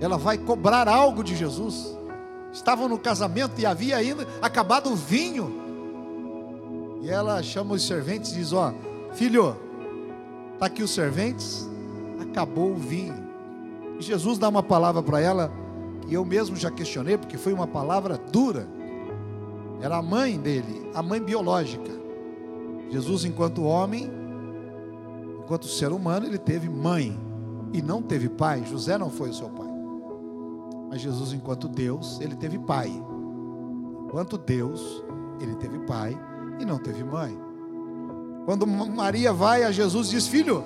ela 0.00 0.16
vai 0.16 0.38
cobrar 0.38 0.88
algo 0.88 1.22
de 1.22 1.36
Jesus. 1.36 1.96
Estavam 2.52 2.88
no 2.88 2.98
casamento 2.98 3.60
e 3.60 3.66
havia 3.66 3.96
ainda 3.96 4.26
acabado 4.40 4.90
o 4.90 4.96
vinho. 4.96 5.62
E 7.02 7.10
ela 7.10 7.42
chama 7.42 7.74
os 7.74 7.86
serventes 7.86 8.32
e 8.32 8.36
diz: 8.36 8.52
Ó, 8.52 8.72
filho, 9.12 9.56
está 10.54 10.66
aqui 10.66 10.82
os 10.82 10.90
serventes, 10.90 11.68
acabou 12.20 12.72
o 12.72 12.76
vinho. 12.76 13.24
E 13.98 14.02
Jesus 14.02 14.38
dá 14.38 14.48
uma 14.48 14.62
palavra 14.62 15.02
para 15.02 15.20
ela 15.20 15.52
que 16.02 16.14
eu 16.14 16.24
mesmo 16.24 16.56
já 16.56 16.70
questionei, 16.70 17.18
porque 17.18 17.36
foi 17.36 17.52
uma 17.52 17.66
palavra 17.66 18.16
dura. 18.16 18.66
Era 19.80 19.96
a 19.98 20.02
mãe 20.02 20.38
dele, 20.38 20.90
a 20.94 21.02
mãe 21.02 21.20
biológica. 21.20 21.92
Jesus, 22.90 23.24
enquanto 23.24 23.64
homem, 23.64 24.10
enquanto 25.44 25.68
ser 25.68 25.92
humano, 25.92 26.26
ele 26.26 26.38
teve 26.38 26.68
mãe 26.68 27.18
e 27.72 27.82
não 27.82 28.02
teve 28.02 28.28
pai. 28.28 28.64
José 28.64 28.96
não 28.96 29.10
foi 29.10 29.30
o 29.30 29.34
seu 29.34 29.48
pai. 29.50 29.68
Mas 30.88 31.00
Jesus, 31.00 31.32
enquanto 31.32 31.68
Deus, 31.68 32.20
ele 32.20 32.34
teve 32.34 32.58
pai. 32.58 32.90
Enquanto 34.06 34.38
Deus, 34.38 35.04
ele 35.40 35.54
teve 35.56 35.78
pai 35.80 36.18
e 36.58 36.64
não 36.64 36.78
teve 36.78 37.04
mãe. 37.04 37.36
Quando 38.46 38.66
Maria 38.66 39.32
vai 39.32 39.64
a 39.64 39.70
Jesus 39.70 40.08
e 40.08 40.10
diz: 40.12 40.26
Filho, 40.26 40.64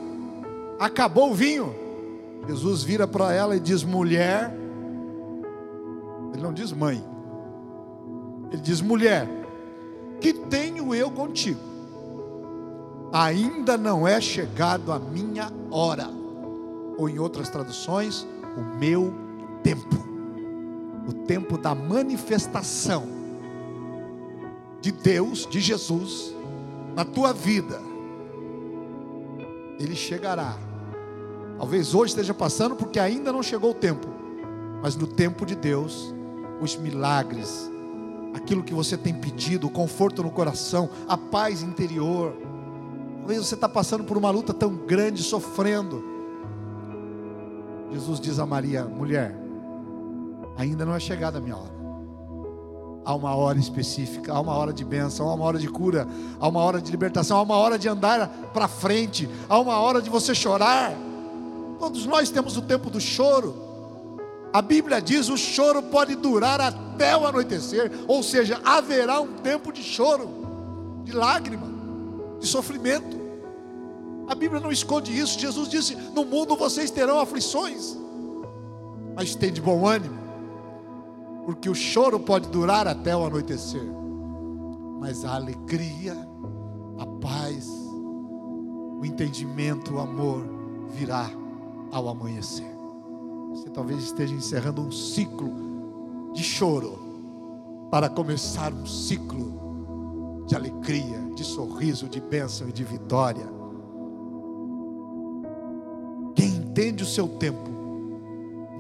acabou 0.79 1.31
o 1.31 1.35
vinho. 1.35 1.75
Jesus 2.47 2.83
vira 2.83 3.07
para 3.07 3.33
ela 3.33 3.57
e 3.57 3.61
diz: 3.61 3.83
Mulher. 3.83 4.55
Ele 6.33 6.43
não 6.43 6.53
diz 6.53 6.73
mãe. 6.73 7.05
Ele 8.51 8.61
diz: 8.61 8.81
Mulher, 8.81 9.29
que 10.21 10.33
tenho 10.33 10.95
eu 10.95 11.11
contigo? 11.11 11.68
Ainda 13.13 13.79
não 13.79 14.07
é 14.07 14.21
chegado 14.21 14.93
a 14.93 14.99
minha 14.99 15.51
hora. 15.71 16.09
Ou 16.97 17.09
em 17.09 17.19
outras 17.19 17.49
traduções, 17.49 18.27
o 18.57 18.79
meu 18.79 19.15
tempo. 19.63 19.97
O 21.07 21.13
tempo 21.13 21.57
da 21.57 21.75
manifestação 21.75 23.07
de 24.81 24.93
Deus, 24.93 25.47
de 25.47 25.61
Jesus, 25.61 26.35
na 26.95 27.05
tua 27.05 27.33
vida. 27.33 27.81
Ele 29.79 29.95
chegará. 29.95 30.57
Talvez 31.57 31.95
hoje 31.95 32.13
esteja 32.13 32.35
passando 32.35 32.77
porque 32.77 33.01
ainda 33.01 33.33
não 33.33 33.43
chegou 33.43 33.71
o 33.71 33.75
tempo. 33.75 34.07
Mas 34.83 34.97
no 34.97 35.07
tempo 35.07 35.45
de 35.45 35.55
Deus, 35.55 36.15
os 36.61 36.77
milagres, 36.77 37.71
aquilo 38.35 38.63
que 38.63 38.75
você 38.75 38.97
tem 38.97 39.15
pedido, 39.15 39.67
o 39.67 39.71
conforto 39.71 40.23
no 40.23 40.31
coração, 40.31 40.89
a 41.09 41.17
paz 41.17 41.63
interior. 41.63 42.33
Talvez 43.29 43.47
você 43.47 43.57
está 43.57 43.69
passando 43.69 44.05
por 44.05 44.17
uma 44.17 44.31
luta 44.31 44.55
tão 44.55 44.75
grande, 44.75 45.23
sofrendo. 45.23 46.03
Jesus 47.93 48.19
diz 48.19 48.39
a 48.39 48.47
Maria: 48.47 48.87
mulher, 48.87 49.37
ainda 50.57 50.87
não 50.87 50.95
é 50.95 50.99
chegada 50.99 51.37
a 51.37 51.41
minha 51.41 51.55
hora. 51.55 51.77
Há 53.05 53.15
uma 53.15 53.35
hora 53.35 53.59
específica, 53.59 54.33
há 54.33 54.41
uma 54.41 54.55
hora 54.55 54.73
de 54.73 54.83
bênção, 54.83 55.29
há 55.29 55.35
uma 55.35 55.45
hora 55.45 55.59
de 55.59 55.69
cura, 55.69 56.09
há 56.41 56.49
uma 56.49 56.61
hora 56.61 56.81
de 56.81 56.91
libertação, 56.91 57.37
há 57.37 57.43
uma 57.43 57.57
hora 57.57 57.79
de 57.79 57.87
andar 57.87 58.29
para 58.55 58.67
frente, 58.67 59.29
há 59.47 59.59
uma 59.59 59.79
hora 59.79 60.01
de 60.01 60.09
você 60.09 60.35
chorar. 60.35 60.95
Todos 61.79 62.07
nós 62.07 62.31
temos 62.31 62.57
o 62.57 62.63
tempo 62.63 62.89
do 62.89 62.99
choro. 62.99 63.55
A 64.55 64.63
Bíblia 64.63 65.03
diz: 65.03 65.29
o 65.29 65.37
choro 65.37 65.83
pode 65.83 66.15
durar 66.15 66.63
até 66.63 67.15
o 67.15 67.27
anoitecer, 67.27 67.93
ou 68.09 68.23
seja, 68.23 68.59
haverá 68.65 69.21
um 69.21 69.35
tempo 69.35 69.71
de 69.71 69.83
choro, 69.83 70.31
de 71.05 71.13
lágrima, 71.13 71.68
de 72.39 72.47
sofrimento. 72.47 73.17
A 74.29 74.35
Bíblia 74.35 74.61
não 74.61 74.71
esconde 74.71 75.17
isso. 75.17 75.39
Jesus 75.39 75.69
disse: 75.69 75.95
No 76.15 76.25
mundo 76.25 76.57
vocês 76.57 76.91
terão 76.91 77.19
aflições, 77.19 77.97
mas 79.15 79.35
tem 79.35 79.53
de 79.53 79.61
bom 79.61 79.87
ânimo, 79.87 80.19
porque 81.45 81.69
o 81.69 81.75
choro 81.75 82.21
pode 82.21 82.49
durar 82.49 82.87
até 82.87 83.17
o 83.17 83.25
anoitecer, 83.25 83.89
mas 85.01 85.25
a 85.25 85.35
alegria, 85.35 86.17
a 86.99 87.07
paz, 87.21 87.69
o 87.69 89.03
entendimento, 89.05 89.95
o 89.95 89.99
amor 89.99 90.45
virá 90.91 91.31
ao 91.91 92.09
amanhecer. 92.09 92.67
Você 93.51 93.71
talvez 93.71 94.05
esteja 94.05 94.35
encerrando 94.35 94.83
um 94.83 94.91
ciclo 94.91 96.33
de 96.33 96.43
choro 96.43 96.99
para 97.91 98.09
começar 98.09 98.73
um 98.73 98.87
ciclo 98.87 100.45
de 100.47 100.55
alegria, 100.55 101.28
de 101.39 101.45
sorriso, 101.45 102.09
de 102.09 102.21
bênção 102.21 102.69
e 102.69 102.73
de 102.73 102.83
vitória. 102.83 103.47
Quem 106.35 106.49
entende 106.49 107.05
o 107.05 107.07
seu 107.07 107.29
tempo 107.29 107.71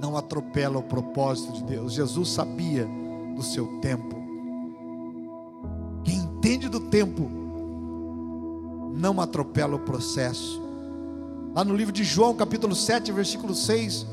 não 0.00 0.16
atropela 0.16 0.78
o 0.78 0.82
propósito 0.82 1.52
de 1.52 1.62
Deus. 1.62 1.92
Jesus 1.92 2.30
sabia 2.30 2.88
do 3.36 3.42
seu 3.44 3.78
tempo. 3.80 4.16
Quem 6.02 6.16
entende 6.16 6.68
do 6.68 6.80
tempo 6.80 7.30
não 8.92 9.20
atropela 9.20 9.76
o 9.76 9.80
processo. 9.80 10.60
Lá 11.54 11.64
no 11.64 11.76
livro 11.76 11.92
de 11.92 12.02
João, 12.02 12.34
capítulo 12.34 12.74
7, 12.74 13.12
versículo 13.12 13.54
6, 13.54 14.04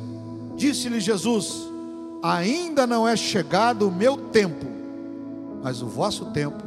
Disse-lhe 0.56 1.00
Jesus: 1.00 1.68
Ainda 2.22 2.86
não 2.86 3.08
é 3.08 3.16
chegado 3.16 3.88
o 3.88 3.92
meu 3.92 4.16
tempo, 4.18 4.68
mas 5.64 5.82
o 5.82 5.88
vosso 5.88 6.26
tempo 6.26 6.65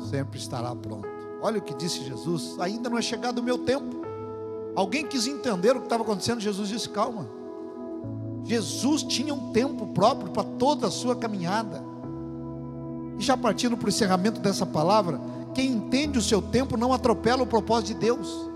sempre 0.00 0.38
estará 0.38 0.74
pronto. 0.74 1.08
Olha 1.40 1.58
o 1.58 1.62
que 1.62 1.74
disse 1.74 2.04
Jesus: 2.04 2.56
Ainda 2.58 2.88
não 2.88 2.98
é 2.98 3.02
chegado 3.02 3.38
o 3.38 3.42
meu 3.42 3.58
tempo. 3.58 4.02
Alguém 4.74 5.06
quis 5.06 5.26
entender 5.26 5.72
o 5.72 5.80
que 5.80 5.86
estava 5.86 6.02
acontecendo. 6.02 6.40
Jesus 6.40 6.68
disse: 6.68 6.88
Calma. 6.88 7.26
Jesus 8.44 9.02
tinha 9.02 9.34
um 9.34 9.52
tempo 9.52 9.88
próprio 9.88 10.30
para 10.30 10.44
toda 10.44 10.86
a 10.86 10.90
sua 10.90 11.14
caminhada. 11.14 11.82
E 13.18 13.22
já 13.22 13.36
partindo 13.36 13.76
para 13.76 13.86
o 13.86 13.88
encerramento 13.88 14.40
dessa 14.40 14.64
palavra, 14.64 15.20
quem 15.54 15.72
entende 15.72 16.18
o 16.18 16.22
seu 16.22 16.40
tempo 16.40 16.76
não 16.76 16.92
atropela 16.92 17.42
o 17.42 17.46
propósito 17.46 17.88
de 17.88 17.94
Deus. 17.94 18.48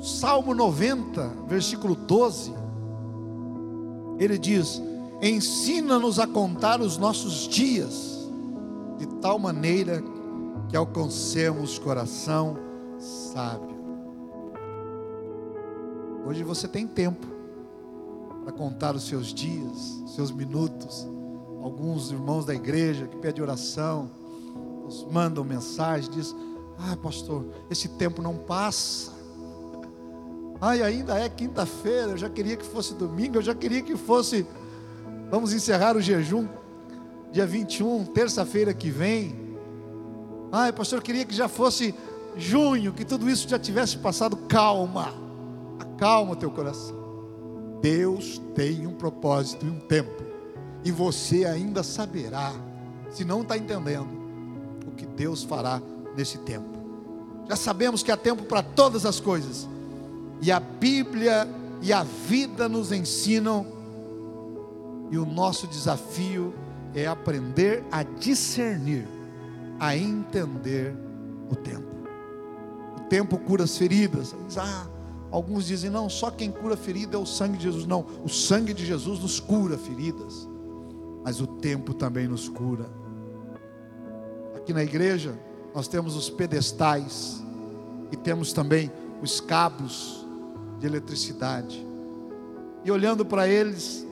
Salmo 0.00 0.54
90, 0.54 1.30
versículo 1.46 1.94
12, 1.94 2.52
ele 4.18 4.36
diz: 4.36 4.82
Ensina-nos 5.22 6.18
a 6.18 6.26
contar 6.26 6.80
os 6.80 6.96
nossos 6.96 7.46
dias, 7.46 8.19
de 9.00 9.06
tal 9.06 9.38
maneira 9.38 10.02
que 10.68 10.76
alcancemos 10.76 11.78
coração 11.78 12.58
sábio. 12.98 13.80
Hoje 16.26 16.44
você 16.44 16.68
tem 16.68 16.86
tempo 16.86 17.26
para 18.44 18.52
contar 18.52 18.94
os 18.94 19.04
seus 19.04 19.32
dias, 19.32 20.02
seus 20.14 20.30
minutos. 20.30 21.08
Alguns 21.62 22.10
irmãos 22.10 22.44
da 22.44 22.54
igreja 22.54 23.06
que 23.06 23.16
pedem 23.16 23.42
oração, 23.42 24.10
nos 24.84 25.02
mandam 25.10 25.42
mensagem, 25.44 26.10
diz: 26.10 26.36
Ah, 26.78 26.94
pastor, 26.94 27.46
esse 27.70 27.88
tempo 27.88 28.20
não 28.20 28.36
passa. 28.36 29.12
Ai, 30.60 30.82
ainda 30.82 31.18
é 31.18 31.26
quinta-feira, 31.26 32.10
eu 32.10 32.18
já 32.18 32.28
queria 32.28 32.54
que 32.54 32.66
fosse 32.66 32.92
domingo, 32.92 33.38
eu 33.38 33.42
já 33.42 33.54
queria 33.54 33.80
que 33.80 33.96
fosse. 33.96 34.46
Vamos 35.30 35.54
encerrar 35.54 35.96
o 35.96 36.02
jejum 36.02 36.46
dia 37.32 37.46
21, 37.46 38.06
terça-feira 38.06 38.74
que 38.74 38.90
vem. 38.90 39.56
Ai, 40.52 40.72
pastor, 40.72 40.98
eu 40.98 41.02
queria 41.02 41.24
que 41.24 41.34
já 41.34 41.48
fosse 41.48 41.94
junho, 42.36 42.92
que 42.92 43.04
tudo 43.04 43.28
isso 43.30 43.48
já 43.48 43.58
tivesse 43.58 43.98
passado. 43.98 44.36
Calma, 44.36 45.14
acalma 45.78 46.34
teu 46.34 46.50
coração. 46.50 46.98
Deus 47.80 48.40
tem 48.54 48.86
um 48.86 48.92
propósito 48.92 49.64
e 49.64 49.70
um 49.70 49.78
tempo, 49.80 50.22
e 50.84 50.90
você 50.90 51.44
ainda 51.44 51.82
saberá, 51.82 52.52
se 53.10 53.24
não 53.24 53.42
está 53.42 53.56
entendendo, 53.56 54.08
o 54.86 54.90
que 54.90 55.06
Deus 55.06 55.42
fará 55.42 55.80
nesse 56.16 56.38
tempo. 56.38 56.68
Já 57.48 57.56
sabemos 57.56 58.02
que 58.02 58.12
há 58.12 58.16
tempo 58.16 58.42
para 58.44 58.62
todas 58.62 59.06
as 59.06 59.18
coisas 59.18 59.68
e 60.42 60.52
a 60.52 60.60
Bíblia 60.60 61.48
e 61.80 61.92
a 61.92 62.02
vida 62.02 62.68
nos 62.68 62.92
ensinam, 62.92 63.66
e 65.10 65.18
o 65.18 65.24
nosso 65.24 65.66
desafio 65.66 66.52
é 66.54 66.69
aprender 67.06 67.84
a 67.90 68.02
discernir, 68.02 69.06
a 69.78 69.96
entender 69.96 70.94
o 71.50 71.56
tempo. 71.56 71.88
O 72.98 73.00
tempo 73.08 73.38
cura 73.38 73.64
as 73.64 73.76
feridas. 73.76 74.34
Ah, 74.56 74.86
alguns 75.30 75.66
dizem, 75.66 75.90
não, 75.90 76.08
só 76.08 76.30
quem 76.30 76.50
cura 76.50 76.76
ferida 76.76 77.16
é 77.16 77.18
o 77.18 77.26
sangue 77.26 77.58
de 77.58 77.64
Jesus. 77.64 77.86
Não, 77.86 78.04
o 78.24 78.28
sangue 78.28 78.74
de 78.74 78.84
Jesus 78.84 79.20
nos 79.20 79.38
cura 79.38 79.78
feridas, 79.78 80.48
mas 81.24 81.40
o 81.40 81.46
tempo 81.46 81.94
também 81.94 82.26
nos 82.26 82.48
cura. 82.48 82.86
Aqui 84.56 84.72
na 84.72 84.82
igreja, 84.82 85.38
nós 85.74 85.88
temos 85.88 86.16
os 86.16 86.28
pedestais 86.28 87.42
e 88.10 88.16
temos 88.16 88.52
também 88.52 88.90
os 89.22 89.40
cabos 89.40 90.26
de 90.78 90.86
eletricidade. 90.86 91.86
E 92.84 92.90
olhando 92.90 93.24
para 93.24 93.46
eles, 93.46 94.06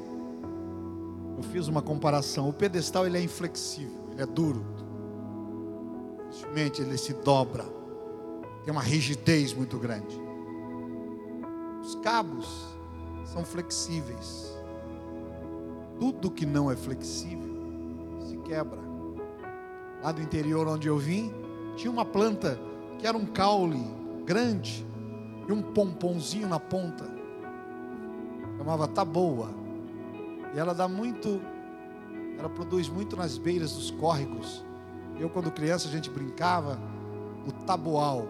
eu 1.39 1.43
fiz 1.45 1.69
uma 1.69 1.81
comparação. 1.81 2.49
O 2.49 2.53
pedestal 2.53 3.07
ele 3.07 3.17
é 3.17 3.23
inflexível, 3.23 4.11
ele 4.11 4.23
é 4.23 4.27
duro. 4.27 4.65
Simplesmente 6.31 6.83
ele 6.83 6.99
se 6.99 7.13
dobra. 7.15 7.65
Tem 8.65 8.73
uma 8.73 8.83
rigidez 8.83 9.55
muito 9.55 9.79
grande. 9.79 10.21
Os 11.81 11.95
cabos 11.97 12.77
são 13.25 13.45
flexíveis. 13.45 14.53
Tudo 16.01 16.31
que 16.31 16.45
não 16.45 16.71
é 16.71 16.77
flexível 16.77 17.57
se 18.27 18.37
quebra. 18.39 18.81
Lá 20.03 20.11
do 20.11 20.21
interior 20.21 20.67
onde 20.67 20.89
eu 20.89 20.99
vim, 20.99 21.33
tinha 21.77 21.91
uma 21.91 22.05
planta 22.05 22.59
que 22.99 23.07
era 23.07 23.17
um 23.17 23.27
caule 23.27 23.81
grande, 24.25 24.85
e 25.49 25.53
um 25.53 25.63
pomponzinho 25.63 26.49
na 26.49 26.61
ponta. 26.61 27.09
Chamava 28.59 28.87
Taboa. 28.89 29.68
E 30.55 30.59
ela 30.59 30.75
dá 30.75 30.89
muito, 30.89 31.41
ela 32.39 32.49
produz 32.49 32.89
muito 32.89 33.17
nas 33.17 33.39
beiras 33.39 33.73
dos 33.73 33.91
córregos. 33.91 34.65
Eu, 35.19 35.29
quando 35.29 35.51
criança, 35.51 35.89
a 35.89 35.91
gente 35.91 36.09
brincava 36.11 36.79
no 37.45 37.53
tabual. 37.65 38.29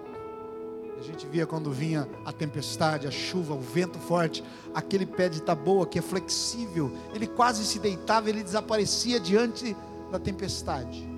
A 0.99 1.03
gente 1.03 1.27
via 1.27 1.47
quando 1.47 1.71
vinha 1.71 2.09
a 2.25 2.33
tempestade, 2.33 3.07
a 3.07 3.11
chuva, 3.11 3.55
o 3.55 3.61
vento 3.61 3.99
forte, 3.99 4.43
aquele 4.75 5.07
pé 5.07 5.29
de 5.29 5.41
taboa 5.41 5.87
que 5.87 5.99
é 5.99 6.03
flexível, 6.03 6.91
ele 7.15 7.27
quase 7.27 7.65
se 7.65 7.79
deitava, 7.79 8.29
ele 8.29 8.43
desaparecia 8.43 9.21
diante 9.21 9.77
da 10.11 10.19
tempestade. 10.19 11.09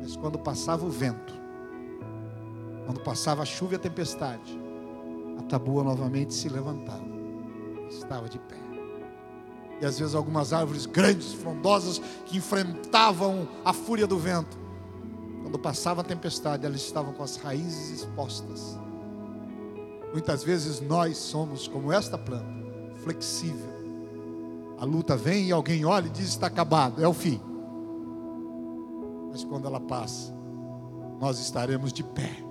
Mas 0.00 0.14
quando 0.14 0.38
passava 0.38 0.86
o 0.86 0.90
vento, 0.90 1.34
quando 2.84 3.00
passava 3.00 3.42
a 3.42 3.44
chuva 3.44 3.72
e 3.72 3.76
a 3.76 3.80
tempestade, 3.80 4.56
a 5.36 5.42
taboa 5.42 5.82
novamente 5.82 6.32
se 6.32 6.48
levantava, 6.48 7.04
estava 7.90 8.28
de 8.28 8.38
pé. 8.38 8.65
E 9.80 9.84
às 9.86 9.98
vezes 9.98 10.14
algumas 10.14 10.52
árvores 10.52 10.86
grandes, 10.86 11.32
frondosas, 11.32 12.00
que 12.24 12.38
enfrentavam 12.38 13.48
a 13.64 13.72
fúria 13.72 14.06
do 14.06 14.18
vento, 14.18 14.56
quando 15.42 15.58
passava 15.58 16.00
a 16.00 16.04
tempestade, 16.04 16.66
elas 16.66 16.80
estavam 16.80 17.12
com 17.12 17.22
as 17.22 17.36
raízes 17.36 18.00
expostas. 18.00 18.78
Muitas 20.12 20.42
vezes 20.42 20.80
nós 20.80 21.16
somos 21.18 21.68
como 21.68 21.92
esta 21.92 22.16
planta, 22.16 22.64
flexível. 23.02 23.76
A 24.78 24.84
luta 24.84 25.16
vem 25.16 25.48
e 25.48 25.52
alguém 25.52 25.84
olha 25.84 26.06
e 26.06 26.10
diz: 26.10 26.28
está 26.28 26.46
acabado, 26.46 27.02
é 27.02 27.08
o 27.08 27.12
fim. 27.14 27.40
Mas 29.30 29.44
quando 29.44 29.66
ela 29.66 29.80
passa, 29.80 30.34
nós 31.20 31.38
estaremos 31.38 31.92
de 31.92 32.02
pé, 32.02 32.42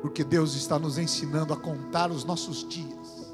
porque 0.00 0.22
Deus 0.22 0.54
está 0.54 0.78
nos 0.78 0.98
ensinando 0.98 1.52
a 1.52 1.56
contar 1.56 2.10
os 2.10 2.24
nossos 2.24 2.66
dias, 2.68 3.25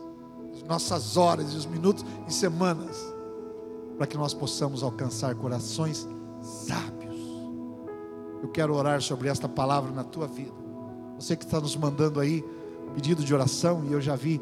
as 0.63 0.69
nossas 0.69 1.17
horas 1.17 1.53
e 1.53 1.57
os 1.57 1.67
minutos 1.67 2.05
e 2.27 2.33
semanas, 2.33 2.97
para 3.97 4.07
que 4.07 4.17
nós 4.17 4.33
possamos 4.33 4.83
alcançar 4.83 5.35
corações 5.35 6.09
sábios 6.41 7.03
eu 8.43 8.49
quero 8.49 8.75
orar 8.75 9.01
sobre 9.01 9.29
esta 9.29 9.49
palavra 9.49 9.93
na 9.93 10.03
tua 10.03 10.27
vida. 10.27 10.53
Você 11.17 11.37
que 11.37 11.45
está 11.45 11.61
nos 11.61 11.77
mandando 11.77 12.19
aí 12.19 12.45
pedido 12.93 13.23
de 13.25 13.33
oração, 13.33 13.85
e 13.85 13.93
eu 13.93 14.01
já 14.01 14.17
vi 14.17 14.41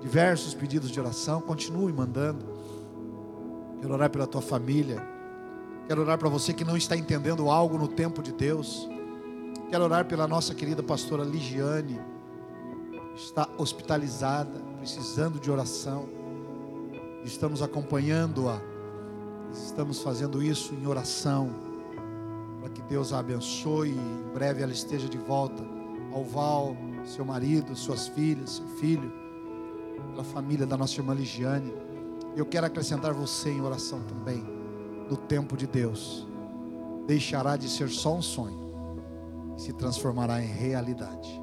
diversos 0.00 0.54
pedidos 0.54 0.90
de 0.90 0.98
oração, 0.98 1.42
continue 1.42 1.92
mandando. 1.92 2.44
Quero 3.80 3.92
orar 3.92 4.08
pela 4.08 4.26
tua 4.26 4.40
família. 4.40 5.06
Quero 5.86 6.00
orar 6.00 6.16
para 6.16 6.30
você 6.30 6.54
que 6.54 6.64
não 6.64 6.76
está 6.76 6.96
entendendo 6.96 7.50
algo 7.50 7.76
no 7.76 7.86
tempo 7.86 8.22
de 8.22 8.32
Deus. 8.32 8.88
Quero 9.68 9.84
orar 9.84 10.06
pela 10.06 10.26
nossa 10.26 10.54
querida 10.54 10.82
pastora 10.82 11.22
Ligiane, 11.22 12.00
está 13.14 13.46
hospitalizada, 13.58 14.71
precisando 14.82 15.38
de 15.38 15.48
oração. 15.48 16.08
Estamos 17.24 17.62
acompanhando-a, 17.62 18.60
estamos 19.52 20.02
fazendo 20.02 20.42
isso 20.42 20.74
em 20.74 20.84
oração 20.88 21.50
para 22.60 22.68
que 22.68 22.82
Deus 22.82 23.12
a 23.12 23.20
abençoe 23.20 23.90
e 23.90 23.92
em 23.92 24.34
breve 24.34 24.60
ela 24.60 24.72
esteja 24.72 25.08
de 25.08 25.18
volta 25.18 25.62
ao 26.12 26.24
Val, 26.24 26.76
seu 27.04 27.24
marido, 27.24 27.76
suas 27.76 28.08
filhas, 28.08 28.56
seu 28.56 28.66
filho, 28.80 29.12
pela 30.10 30.24
família 30.24 30.66
da 30.66 30.76
nossa 30.76 31.00
irmã 31.00 31.14
Ligiane. 31.14 31.72
Eu 32.34 32.44
quero 32.44 32.66
acrescentar 32.66 33.14
você 33.14 33.50
em 33.50 33.60
oração 33.60 34.02
também, 34.02 34.44
no 35.08 35.16
tempo 35.16 35.56
de 35.56 35.68
Deus. 35.68 36.26
Deixará 37.06 37.56
de 37.56 37.68
ser 37.68 37.88
só 37.88 38.16
um 38.16 38.22
sonho 38.22 38.74
e 39.56 39.62
se 39.62 39.72
transformará 39.72 40.42
em 40.42 40.48
realidade. 40.48 41.40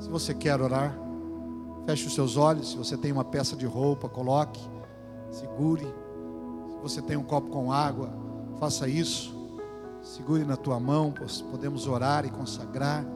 Se 0.00 0.10
você 0.10 0.34
quer 0.34 0.60
orar, 0.60 1.07
feche 1.88 2.06
os 2.06 2.14
seus 2.14 2.36
olhos. 2.36 2.72
Se 2.72 2.76
você 2.76 2.98
tem 2.98 3.10
uma 3.10 3.24
peça 3.24 3.56
de 3.56 3.64
roupa, 3.64 4.10
coloque, 4.10 4.60
segure. 5.30 5.86
Se 6.68 6.76
você 6.82 7.00
tem 7.00 7.16
um 7.16 7.22
copo 7.22 7.48
com 7.48 7.72
água, 7.72 8.10
faça 8.60 8.86
isso. 8.86 9.34
Segure 10.02 10.44
na 10.44 10.54
tua 10.54 10.78
mão, 10.78 11.14
podemos 11.50 11.86
orar 11.86 12.26
e 12.26 12.30
consagrar. 12.30 13.06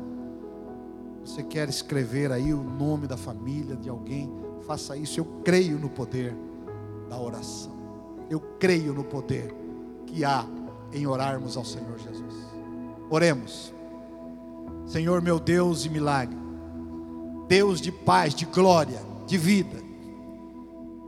Você 1.22 1.42
quer 1.42 1.68
escrever 1.68 2.32
aí 2.32 2.54
o 2.54 2.62
nome 2.62 3.06
da 3.06 3.16
família 3.16 3.76
de 3.76 3.90
alguém? 3.90 4.32
Faça 4.66 4.96
isso. 4.96 5.20
Eu 5.20 5.26
creio 5.44 5.78
no 5.78 5.90
poder 5.90 6.34
da 7.10 7.20
oração. 7.20 7.72
Eu 8.30 8.40
creio 8.58 8.94
no 8.94 9.04
poder 9.04 9.54
que 10.06 10.24
há 10.24 10.46
em 10.94 11.06
orarmos 11.06 11.58
ao 11.58 11.64
Senhor 11.64 11.98
Jesus. 11.98 12.34
Oremos. 13.10 13.70
Senhor 14.86 15.20
meu 15.20 15.38
Deus 15.38 15.84
e 15.84 15.90
milagre. 15.90 16.41
Deus 17.48 17.80
de 17.80 17.92
paz, 17.92 18.34
de 18.34 18.44
glória, 18.44 19.00
de 19.26 19.36
vida. 19.38 19.82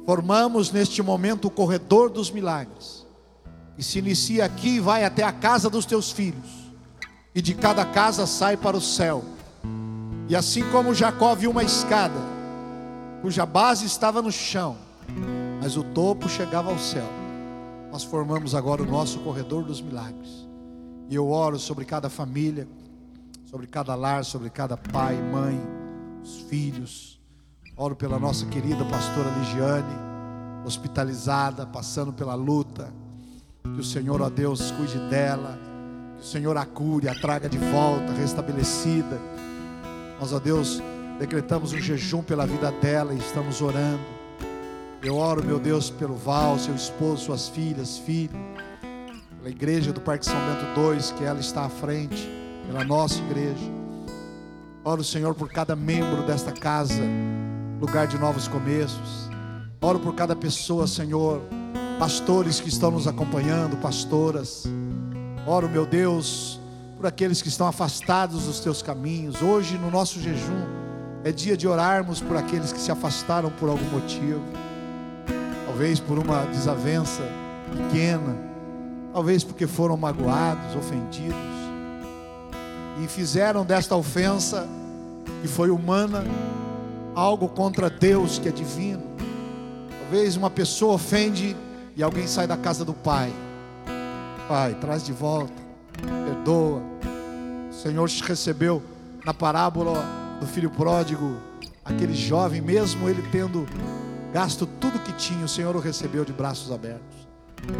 Formamos 0.06 0.70
neste 0.70 1.02
momento 1.02 1.48
o 1.48 1.50
corredor 1.50 2.10
dos 2.10 2.30
milagres 2.30 3.04
e 3.76 3.82
se 3.82 3.98
inicia 3.98 4.44
aqui 4.44 4.76
e 4.76 4.80
vai 4.80 5.04
até 5.04 5.22
a 5.22 5.32
casa 5.32 5.68
dos 5.68 5.84
teus 5.84 6.10
filhos, 6.10 6.72
e 7.34 7.42
de 7.42 7.54
cada 7.54 7.84
casa 7.84 8.26
sai 8.26 8.56
para 8.56 8.76
o 8.76 8.80
céu. 8.80 9.24
E 10.28 10.36
assim 10.36 10.62
como 10.70 10.94
Jacó 10.94 11.34
viu 11.34 11.50
uma 11.50 11.64
escada, 11.64 12.20
cuja 13.20 13.44
base 13.44 13.84
estava 13.84 14.22
no 14.22 14.30
chão, 14.30 14.76
mas 15.60 15.76
o 15.76 15.82
topo 15.82 16.28
chegava 16.28 16.70
ao 16.70 16.78
céu, 16.78 17.08
nós 17.90 18.04
formamos 18.04 18.54
agora 18.54 18.82
o 18.82 18.86
nosso 18.86 19.18
corredor 19.20 19.64
dos 19.64 19.80
milagres. 19.80 20.46
E 21.08 21.14
eu 21.14 21.30
oro 21.30 21.58
sobre 21.58 21.84
cada 21.84 22.08
família, 22.08 22.66
sobre 23.44 23.66
cada 23.66 23.94
lar, 23.94 24.24
sobre 24.24 24.50
cada 24.50 24.76
pai, 24.76 25.16
mãe, 25.16 25.60
os 26.24 26.40
filhos. 26.40 27.20
Oro 27.76 27.94
pela 27.94 28.18
nossa 28.18 28.46
querida 28.46 28.84
pastora 28.86 29.28
Ligiane, 29.38 29.94
hospitalizada, 30.64 31.66
passando 31.66 32.12
pela 32.12 32.34
luta 32.34 32.92
que 33.62 33.80
o 33.80 33.84
Senhor, 33.84 34.20
ó 34.22 34.30
Deus, 34.30 34.70
cuide 34.72 34.98
dela. 35.10 35.58
Que 36.16 36.22
o 36.22 36.26
Senhor 36.26 36.56
a 36.56 36.64
cure, 36.64 37.08
a 37.08 37.14
traga 37.14 37.48
de 37.48 37.58
volta, 37.58 38.12
restabelecida. 38.12 39.20
Nós, 40.18 40.32
ó 40.32 40.38
Deus, 40.38 40.82
decretamos 41.18 41.72
um 41.72 41.78
jejum 41.78 42.22
pela 42.22 42.46
vida 42.46 42.70
dela 42.72 43.12
e 43.12 43.18
estamos 43.18 43.60
orando. 43.60 44.02
Eu 45.02 45.16
oro, 45.16 45.44
meu 45.44 45.58
Deus, 45.58 45.90
pelo 45.90 46.14
Val, 46.14 46.58
seu 46.58 46.74
esposo, 46.74 47.24
suas 47.24 47.48
filhas, 47.48 47.98
filho, 47.98 48.38
pela 49.36 49.50
igreja 49.50 49.92
do 49.92 50.00
Parque 50.00 50.24
São 50.24 50.34
Bento 50.34 50.80
II, 50.80 51.18
que 51.18 51.24
ela 51.24 51.40
está 51.40 51.66
à 51.66 51.68
frente, 51.68 52.26
pela 52.66 52.84
nossa 52.84 53.20
igreja. 53.20 53.83
Oro, 54.86 55.02
Senhor, 55.02 55.34
por 55.34 55.48
cada 55.48 55.74
membro 55.74 56.24
desta 56.24 56.52
casa, 56.52 57.00
lugar 57.80 58.06
de 58.06 58.18
novos 58.18 58.46
começos. 58.46 59.30
Oro 59.80 59.98
por 59.98 60.14
cada 60.14 60.36
pessoa, 60.36 60.86
Senhor, 60.86 61.40
pastores 61.98 62.60
que 62.60 62.68
estão 62.68 62.90
nos 62.90 63.08
acompanhando, 63.08 63.78
pastoras. 63.78 64.64
Oro, 65.46 65.70
meu 65.70 65.86
Deus, 65.86 66.60
por 66.98 67.06
aqueles 67.06 67.40
que 67.40 67.48
estão 67.48 67.66
afastados 67.66 68.44
dos 68.44 68.60
teus 68.60 68.82
caminhos. 68.82 69.40
Hoje, 69.40 69.78
no 69.78 69.90
nosso 69.90 70.20
jejum, 70.20 70.66
é 71.24 71.32
dia 71.32 71.56
de 71.56 71.66
orarmos 71.66 72.20
por 72.20 72.36
aqueles 72.36 72.70
que 72.70 72.78
se 72.78 72.92
afastaram 72.92 73.48
por 73.52 73.70
algum 73.70 73.90
motivo. 73.90 74.42
Talvez 75.64 75.98
por 75.98 76.18
uma 76.18 76.44
desavença 76.44 77.22
pequena, 77.72 78.36
talvez 79.14 79.42
porque 79.42 79.66
foram 79.66 79.96
magoados, 79.96 80.76
ofendidos, 80.76 81.63
e 83.02 83.08
fizeram 83.08 83.64
desta 83.64 83.96
ofensa, 83.96 84.68
que 85.42 85.48
foi 85.48 85.70
humana, 85.70 86.24
algo 87.14 87.48
contra 87.48 87.88
Deus 87.90 88.38
que 88.38 88.48
é 88.48 88.52
divino. 88.52 89.02
Talvez 90.00 90.36
uma 90.36 90.50
pessoa 90.50 90.94
ofende 90.94 91.56
e 91.96 92.02
alguém 92.02 92.26
sai 92.26 92.46
da 92.46 92.56
casa 92.56 92.84
do 92.84 92.92
pai, 92.92 93.32
pai, 94.48 94.74
traz 94.80 95.04
de 95.04 95.12
volta, 95.12 95.52
perdoa. 96.02 96.82
O 97.70 97.72
Senhor 97.72 98.08
te 98.08 98.22
recebeu 98.22 98.82
na 99.24 99.32
parábola 99.32 100.04
do 100.40 100.46
filho 100.46 100.70
pródigo, 100.70 101.36
aquele 101.84 102.14
jovem, 102.14 102.60
mesmo 102.60 103.08
ele 103.08 103.22
tendo 103.30 103.66
gasto 104.32 104.66
tudo 104.66 104.98
que 104.98 105.12
tinha, 105.12 105.44
o 105.44 105.48
Senhor 105.48 105.74
o 105.76 105.80
recebeu 105.80 106.24
de 106.24 106.32
braços 106.32 106.70
abertos. 106.72 107.24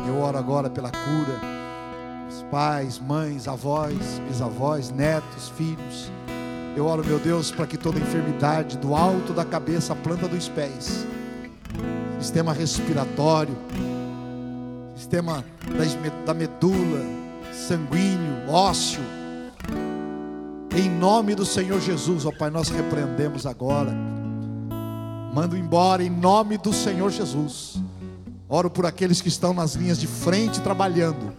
Eu 0.07 0.21
oro 0.21 0.39
agora 0.39 0.71
pela 0.71 0.91
cura, 0.91 1.64
os 2.35 2.43
pais, 2.51 2.99
mães, 2.99 3.47
avós, 3.47 4.21
bisavós, 4.27 4.91
netos, 4.91 5.49
filhos. 5.51 6.11
Eu 6.77 6.87
oro, 6.87 7.05
meu 7.05 7.21
Deus, 7.21 7.53
para 7.53 7.67
que 7.67 7.79
toda 7.79 8.01
enfermidade, 8.01 8.77
do 8.79 8.97
alto 8.97 9.33
da 9.33 9.45
cabeça 9.45 9.95
planta 9.95 10.27
dos 10.27 10.49
pés, 10.49 11.07
sistema 12.19 12.53
respiratório, 12.53 13.57
sistema 14.97 15.45
da 16.27 16.35
medula, 16.35 17.01
sanguíneo, 17.53 18.49
ósseo. 18.49 19.03
Em 20.77 20.91
nome 20.91 21.37
do 21.37 21.47
Senhor 21.47 21.81
Jesus, 21.81 22.27
ó 22.27 22.33
Pai, 22.33 22.51
nós 22.51 22.69
repreendemos 22.69 23.47
agora. 23.47 23.95
Mando 25.33 25.57
embora 25.57 26.03
em 26.03 26.11
nome 26.11 26.59
do 26.59 26.73
Senhor 26.73 27.11
Jesus. 27.11 27.81
Oro 28.49 28.69
por 28.69 28.85
aqueles 28.85 29.21
que 29.21 29.29
estão 29.29 29.55
nas 29.55 29.75
linhas 29.75 29.99
de 29.99 30.09
frente 30.09 30.61
trabalhando, 30.61 31.33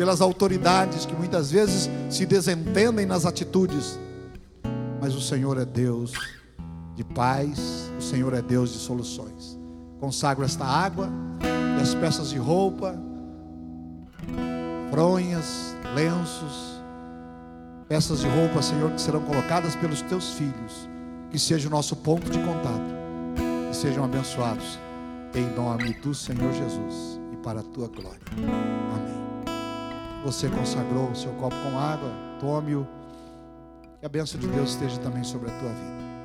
pelas 0.00 0.22
autoridades 0.22 1.04
que 1.04 1.14
muitas 1.14 1.50
vezes 1.50 1.90
se 2.08 2.24
desentendem 2.24 3.04
nas 3.04 3.26
atitudes, 3.26 3.98
mas 4.98 5.14
o 5.14 5.20
Senhor 5.20 5.58
é 5.58 5.64
Deus 5.66 6.14
de 6.94 7.04
paz, 7.04 7.90
o 7.98 8.00
Senhor 8.00 8.32
é 8.32 8.40
Deus 8.40 8.72
de 8.72 8.78
soluções. 8.78 9.58
Consagro 10.00 10.42
esta 10.42 10.64
água 10.64 11.10
as 11.82 11.94
peças 11.94 12.30
de 12.30 12.38
roupa. 12.38 12.98
fronhas, 14.90 15.76
lenços, 15.94 16.82
peças 17.86 18.20
de 18.20 18.26
roupa, 18.26 18.62
Senhor, 18.62 18.92
que 18.92 19.02
serão 19.02 19.20
colocadas 19.20 19.76
pelos 19.76 20.00
teus 20.00 20.30
filhos, 20.30 20.88
que 21.30 21.38
seja 21.38 21.68
o 21.68 21.70
nosso 21.70 21.94
ponto 21.94 22.30
de 22.30 22.38
contato, 22.38 22.94
que 23.68 23.76
sejam 23.76 24.02
abençoados, 24.02 24.78
em 25.34 25.46
nome 25.54 25.92
do 25.92 26.14
Senhor 26.14 26.54
Jesus 26.54 27.20
e 27.34 27.36
para 27.36 27.60
a 27.60 27.64
tua 27.64 27.88
glória. 27.88 28.22
Amém. 28.38 29.19
Você 30.24 30.48
consagrou 30.48 31.10
o 31.10 31.16
seu 31.16 31.32
copo 31.32 31.56
com 31.56 31.78
água, 31.78 32.10
tome-o, 32.38 32.86
que 33.98 34.04
a 34.04 34.08
bênção 34.08 34.38
de 34.38 34.46
Deus 34.48 34.70
esteja 34.70 34.98
também 34.98 35.24
sobre 35.24 35.50
a 35.50 35.58
tua 35.58 35.70
vida. 35.70 36.19